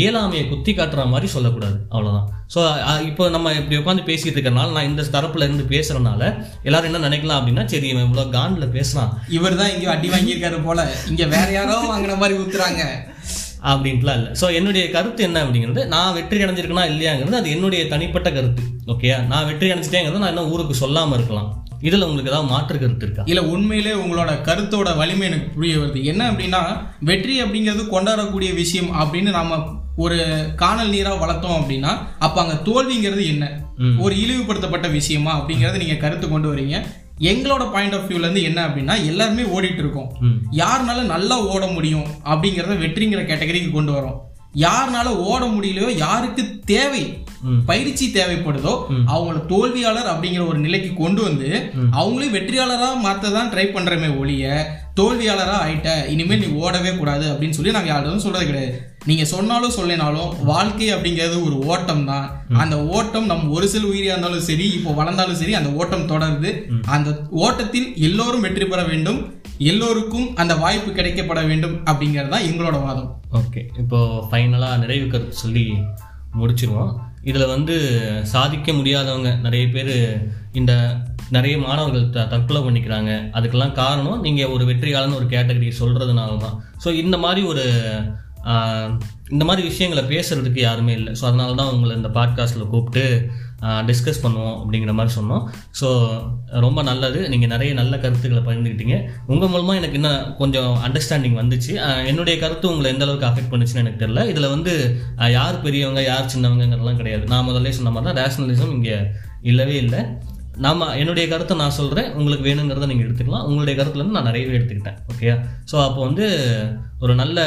இயலாமையை 0.00 0.44
குத்தி 0.48 0.72
காட்டுற 0.78 1.02
மாதிரி 1.12 1.28
சொல்லக்கூடாது. 1.34 1.76
அவ்வளோதான் 1.92 2.26
ஸோ 2.54 2.60
இப்போ 3.08 3.24
நம்ம 3.34 3.52
இப்படி 3.58 3.76
உட்காந்து 3.80 4.08
பேசிட்டு 4.08 4.36
இருக்கிறனால 4.36 4.74
நான் 4.76 4.90
இந்த 4.90 5.02
தரப்புல 5.14 5.46
இருந்து 5.46 5.64
பேசுறதுனால 5.72 6.22
எல்லாரும் 6.68 6.88
என்ன 6.90 7.04
நினைக்கலாம் 7.08 7.38
அப்படின்னா 7.40 7.64
சரி 7.72 7.88
இவன் 7.92 8.06
இவ்வளோ 8.08 8.24
காண்டில் 8.36 8.74
பேசுறான். 8.78 9.12
இவர் 9.36 9.60
தான் 9.60 9.72
இங்கே 9.74 9.88
அடி 9.94 10.10
வாங்கியிருக்காரு 10.14 10.58
போல. 10.68 10.84
இங்கே 11.12 11.28
வேற 11.36 11.48
யாரோ 11.58 11.78
வாங்கின 11.92 12.18
மாதிரி 12.22 12.38
ஊத்துறாங்க. 12.42 12.84
அப்படின்ட்டுலாம் 13.70 14.18
இல்லை. 14.20 14.32
ஸோ 14.40 14.46
என்னுடைய 14.58 14.84
கருத்து 14.96 15.22
என்ன 15.28 15.38
அப்படிங்கிறது 15.44 15.84
நான் 15.94 16.16
வெற்றி 16.18 16.42
அடைஞ்சிருக்கனா 16.44 16.84
இல்லையாங்கிறது 16.92 17.40
அது 17.40 17.54
என்னுடைய 17.56 17.84
தனிப்பட்ட 17.94 18.30
கருத்து 18.36 18.64
ஓகேயா 18.94 19.16
நான் 19.32 19.48
வெற்றி 19.50 19.70
அடைஞ்சிட்டேங்கிறது 19.72 20.22
நான் 20.24 20.32
இன்னும் 20.34 20.52
ஊருக்கு 20.52 20.76
சொல்லாமல் 20.82 21.18
இருக்கலாம். 21.18 21.48
இதில் 21.88 22.04
உங்களுக்கு 22.06 22.30
ஏதாவது 22.30 22.50
மாற்று 22.52 22.76
கருத்து 22.82 23.04
இருக்கா? 23.06 23.24
இல்ல 23.30 23.40
உண்மையிலே 23.54 23.92
உங்களோட 24.02 24.30
கருத்தோட 24.46 24.88
வலிமை 25.00 25.26
எனக்கு 25.28 25.48
புரிய 25.56 25.74
வருது. 25.80 25.98
என்ன 26.12 26.22
அப்படின்னா 26.30 26.62
வெற்றி 27.10 27.34
அப்படிங்கிறது 27.42 27.84
கொண்டாடக்கூடிய 27.94 28.50
விஷயம் 28.62 28.90
அப்படின்னு 29.00 29.32
நாம 29.36 29.58
ஒரு 30.04 30.18
காணல் 30.62 30.92
நீரா 30.94 31.12
வளர்த்தோம் 31.22 31.58
அப்படின்னா 31.60 31.92
அப்ப 32.26 32.36
அங்க 32.42 32.56
தோல்விங்கிறது 32.68 33.22
என்ன? 33.34 33.44
ஒரு 34.04 34.14
இழிவுபடுத்தப்பட்ட 34.24 34.88
விஷயமா 34.98 35.32
அப்படிங்கறத 35.38 35.82
நீங்க 35.82 35.96
கருத்து 36.04 36.26
கொண்டு 36.28 36.50
வரீங்க. 36.52 36.76
எங்களோட 37.20 37.70
பாயிண்ட் 37.72 37.94
ஆஃப் 37.94 38.08
வியூல 38.10 38.26
இருந்து 38.26 38.42
என்ன 38.42 38.60
அப்படின்னா 38.68 38.94
எல்லாருமே 39.04 39.42
ஓடிட்டு 39.42 39.82
இருக்கோம். 39.84 40.10
யாருனால 40.52 41.02
நல்லா 41.02 41.38
ஓட 41.44 41.66
முடியும் 41.66 42.08
அப்படிங்கறத 42.24 42.76
வெற்றிங்கிற 42.84 43.22
கேட்டகரிக்கு 43.26 43.70
கொண்டு 43.70 43.92
வரோம். 43.92 44.18
யாருனால 44.54 45.08
ஓட 45.30 45.46
முடியலையோ 45.46 45.96
யாருக்கு 45.96 46.60
தேவை. 46.64 47.02
பயிற்சி 47.66 48.06
தேவைப்படுதோ 48.14 48.72
அவங்கள 49.12 49.46
தோல்வியாளர் 49.46 50.12
அப்படிங்கிற 50.12 50.46
ஒரு 50.46 50.58
நிலைக்கு 50.58 50.94
கொண்டு 50.94 51.22
வந்து 51.22 51.48
அவங்களையும் 51.98 52.36
வெற்றியாளரா 52.36 52.88
மாத்த 53.04 53.32
தான் 53.32 53.50
ட்ரை 53.54 53.66
பண்றமே 53.72 54.08
ஒழிய 54.16 54.46
தோல்வியாளரா 55.00 55.56
ஆயிட்ட 55.64 56.08
இனிமேல் 56.08 56.42
நீ 56.44 56.48
ஓடவே 56.62 56.98
கூடாது 56.98 57.26
அப்படின்னு 57.32 57.50
சொல்லி 57.50 57.70
நாங்க 57.70 57.88
யாரும் 57.88 58.18
சொல்றது 58.18 58.46
கிடையாது. 58.46 58.87
நீங்க 59.08 59.24
சொன்னாலும் 59.32 59.74
சொல்லினாலும் 59.78 60.30
வாழ்க்கை 60.50 60.88
அப்படிங்கிறது 60.94 61.36
ஒரு 61.48 61.56
ஓட்டம் 61.72 62.04
தான். 62.10 62.26
அந்த 62.62 62.76
ஓட்டம் 62.96 63.28
நம்ம 63.30 63.50
ஒரு 63.56 63.66
சில 63.72 63.84
உயிரியா 63.92 64.14
இருந்தாலும் 64.14 64.46
சரி 64.48 64.66
இப்போ 64.78 64.92
வளர்ந்தாலும் 65.00 65.40
சரி 65.40 65.54
அந்த 65.60 65.70
ஓட்டம் 65.80 66.08
தொடருது. 66.12 66.52
அந்த 66.96 67.10
ஓட்டத்தில் 67.44 67.88
எல்லோரும் 68.08 68.44
வெற்றி 68.46 68.66
பெற 68.72 68.82
வேண்டும். 68.92 69.20
எல்லோருக்கும் 69.70 70.26
அந்த 70.42 70.54
வாய்ப்பு 70.64 70.90
கிடைக்கப்பட 70.98 71.40
வேண்டும் 71.50 71.76
அப்படிங்கிறது 71.90 72.32
தான் 72.34 72.48
எங்களோட 72.50 72.76
வாதம். 72.86 73.10
ஓகே. 73.40 73.62
இப்போ 73.82 73.98
ஃபைனலாக 74.30 74.80
நிறைவு 74.84 75.06
கருத்து 75.14 75.42
சொல்லி 75.44 75.66
முடிச்சிருவோம். 76.40 76.92
இதில் 77.30 77.52
வந்து 77.54 77.74
சாதிக்க 78.32 78.72
முடியாதவங்க 78.78 79.30
நிறைய 79.46 79.64
பேர் 79.74 79.94
இந்த 80.58 80.72
நிறைய 81.36 81.54
மாணவர்கள் 81.64 82.04
த 82.14 82.26
தற்கொலை 82.32 82.60
பண்ணிக்கிறாங்க. 82.66 83.10
அதுக்கெல்லாம் 83.36 83.74
காரணம் 83.80 84.22
நீங்கள் 84.26 84.52
ஒரு 84.54 84.64
வெற்றியாளர்னு 84.70 85.18
ஒரு 85.20 85.26
கேட்டகரி 85.34 85.68
சொல்கிறதுனால 85.80 86.38
தான் 86.44 86.56
ஸோ 86.84 86.88
இந்த 87.02 87.16
மாதிரி 87.24 87.42
ஒரு 87.52 87.64
இந்த 89.34 89.44
மாதிரி 89.48 89.62
விஷயங்களை 89.68 90.02
பேசுறதுக்கு 90.12 90.60
யாருமே 90.68 90.92
இல்லை. 90.98 91.12
ஸோ 91.18 91.24
அதனால 91.28 91.54
தான் 91.60 91.72
உங்களை 91.74 91.92
இந்த 92.00 92.10
பாட்காஸ்ட்டில் 92.16 92.70
கூப்பிட்டு 92.72 93.04
டிஸ்கஸ் 93.88 94.22
பண்ணுவோம் 94.24 94.56
அப்படிங்கிற 94.60 94.92
மாதிரி 94.98 95.12
சொன்னோம். 95.16 95.44
ஸோ 95.80 95.88
ரொம்ப 96.64 96.80
நல்லது. 96.88 97.20
நீங்கள் 97.32 97.52
நிறைய 97.54 97.72
நல்ல 97.80 97.94
கருத்துக்களை 98.04 98.42
பகிர்ந்துக்கிட்டீங்க. 98.48 98.96
உங்கள் 99.32 99.50
மூலமாக 99.52 99.80
எனக்கு 99.80 99.98
இன்னும் 100.00 100.24
கொஞ்சம் 100.40 100.72
அண்டர்ஸ்டாண்டிங் 100.86 101.36
வந்துச்சு. 101.40 101.72
என்னுடைய 102.10 102.36
கருத்து 102.44 102.70
உங்களை 102.72 102.90
எந்த 102.94 103.04
அளவுக்கு 103.06 103.28
அஃபெக்ட் 103.30 103.52
பண்ணுச்சுன்னு 103.52 103.84
எனக்கு 103.84 104.02
தெரியல. 104.04 104.24
இதில் 104.32 104.52
வந்து 104.54 104.74
யார் 105.38 105.62
பெரியவங்க 105.66 106.04
யார் 106.10 106.32
சின்னவங்கிறதெல்லாம் 106.34 107.02
கிடையாது. 107.02 107.26
நான் 107.34 107.48
முதல்ல 107.50 107.76
சொன்ன 107.80 107.94
மாதிரி 107.96 108.10
தான் 108.10 108.20
ரேஷனலிசம் 108.22 108.74
இங்கே 108.78 108.98
இல்லவே 109.52 109.76
இல்லை. 109.84 110.02
நாம 110.64 110.86
என்னுடைய 111.00 111.24
கருத்தை 111.28 111.54
நான் 111.60 111.76
சொல்கிறேன் 111.78 112.08
உங்களுக்கு 112.18 112.46
வேணுங்கிறத 112.48 112.86
நீங்கள் 112.90 113.06
எடுத்துக்கலாம். 113.06 113.46
உங்களுடைய 113.48 113.74
கருத்துல 113.78 114.00
இருந்து 114.00 114.16
நான் 114.16 114.28
நிறையவே 114.28 114.56
எடுத்துக்கிட்டேன். 114.58 114.98
ஓகே 115.12 115.28
ஸோ 115.70 115.76
அப்போ 115.86 116.00
வந்து 116.06 116.26
ஒரு 117.04 117.12
நல்ல 117.20 117.38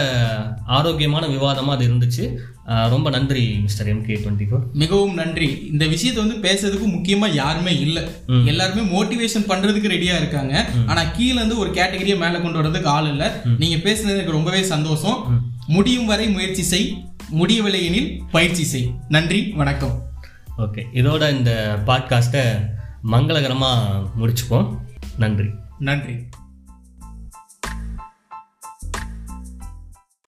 ஆரோக்கியமான 0.77 1.23
விவாதமாக 1.33 1.75
அது 1.77 1.85
இருந்துச்சு. 1.89 2.25
ரொம்ப 2.93 3.07
நன்றி 3.15 3.43
மிஸ்டர் 3.63 3.89
எம்கே 3.93 4.17
டுவெண்ட்டி 4.23 4.45
ஃபோர் 4.49 4.63
மிகவும் 4.81 5.15
நன்றி. 5.21 5.49
இந்த 5.71 5.85
விஷயத்தை 5.93 6.19
வந்து 6.23 6.37
பேசுறதுக்கு 6.45 6.87
முக்கியமா 6.95 7.27
யாருமே 7.41 7.73
இல்ல. 7.85 7.99
எல்லாருமே 8.51 8.83
மோட்டிவேஷன் 8.95 9.49
பண்றதுக்கு 9.51 9.93
ரெடியா 9.95 10.15
இருக்காங்க. 10.21 10.53
ஆனா 10.91 11.01
கீழ 11.17 11.35
இருந்து 11.39 11.61
ஒரு 11.63 11.71
கேட்டகரியை 11.79 12.17
மேல 12.23 12.41
கொண்டு 12.43 12.59
வர்றதுக்கு 12.59 12.91
ஆள் 12.97 13.09
இல்ல. 13.13 13.25
நீங்க 13.61 13.79
பேசுனது 13.87 14.15
எனக்கு 14.17 14.37
ரொம்பவே 14.39 14.61
சந்தோஷம். 14.73 15.17
முடியும் 15.75 16.09
வரை 16.11 16.27
முயற்சி 16.35 16.65
செய். 16.73 16.87
முடியவில்லை 17.39 17.81
எனில் 17.89 18.11
பயிற்சி 18.35 18.63
செய். 18.73 18.87
நன்றி 19.15 19.41
வணக்கம். 19.61 19.95
ஓகே 20.65 20.81
இதோட 20.99 21.23
இந்த 21.37 21.51
பாட்காஸ்ட்டை 21.89 22.43
மங்களகரமாக 23.03 24.03
முடிச்சுப்போம். 24.19 24.77
நன்றி. 25.17 25.49
நன்றி. 25.79 26.27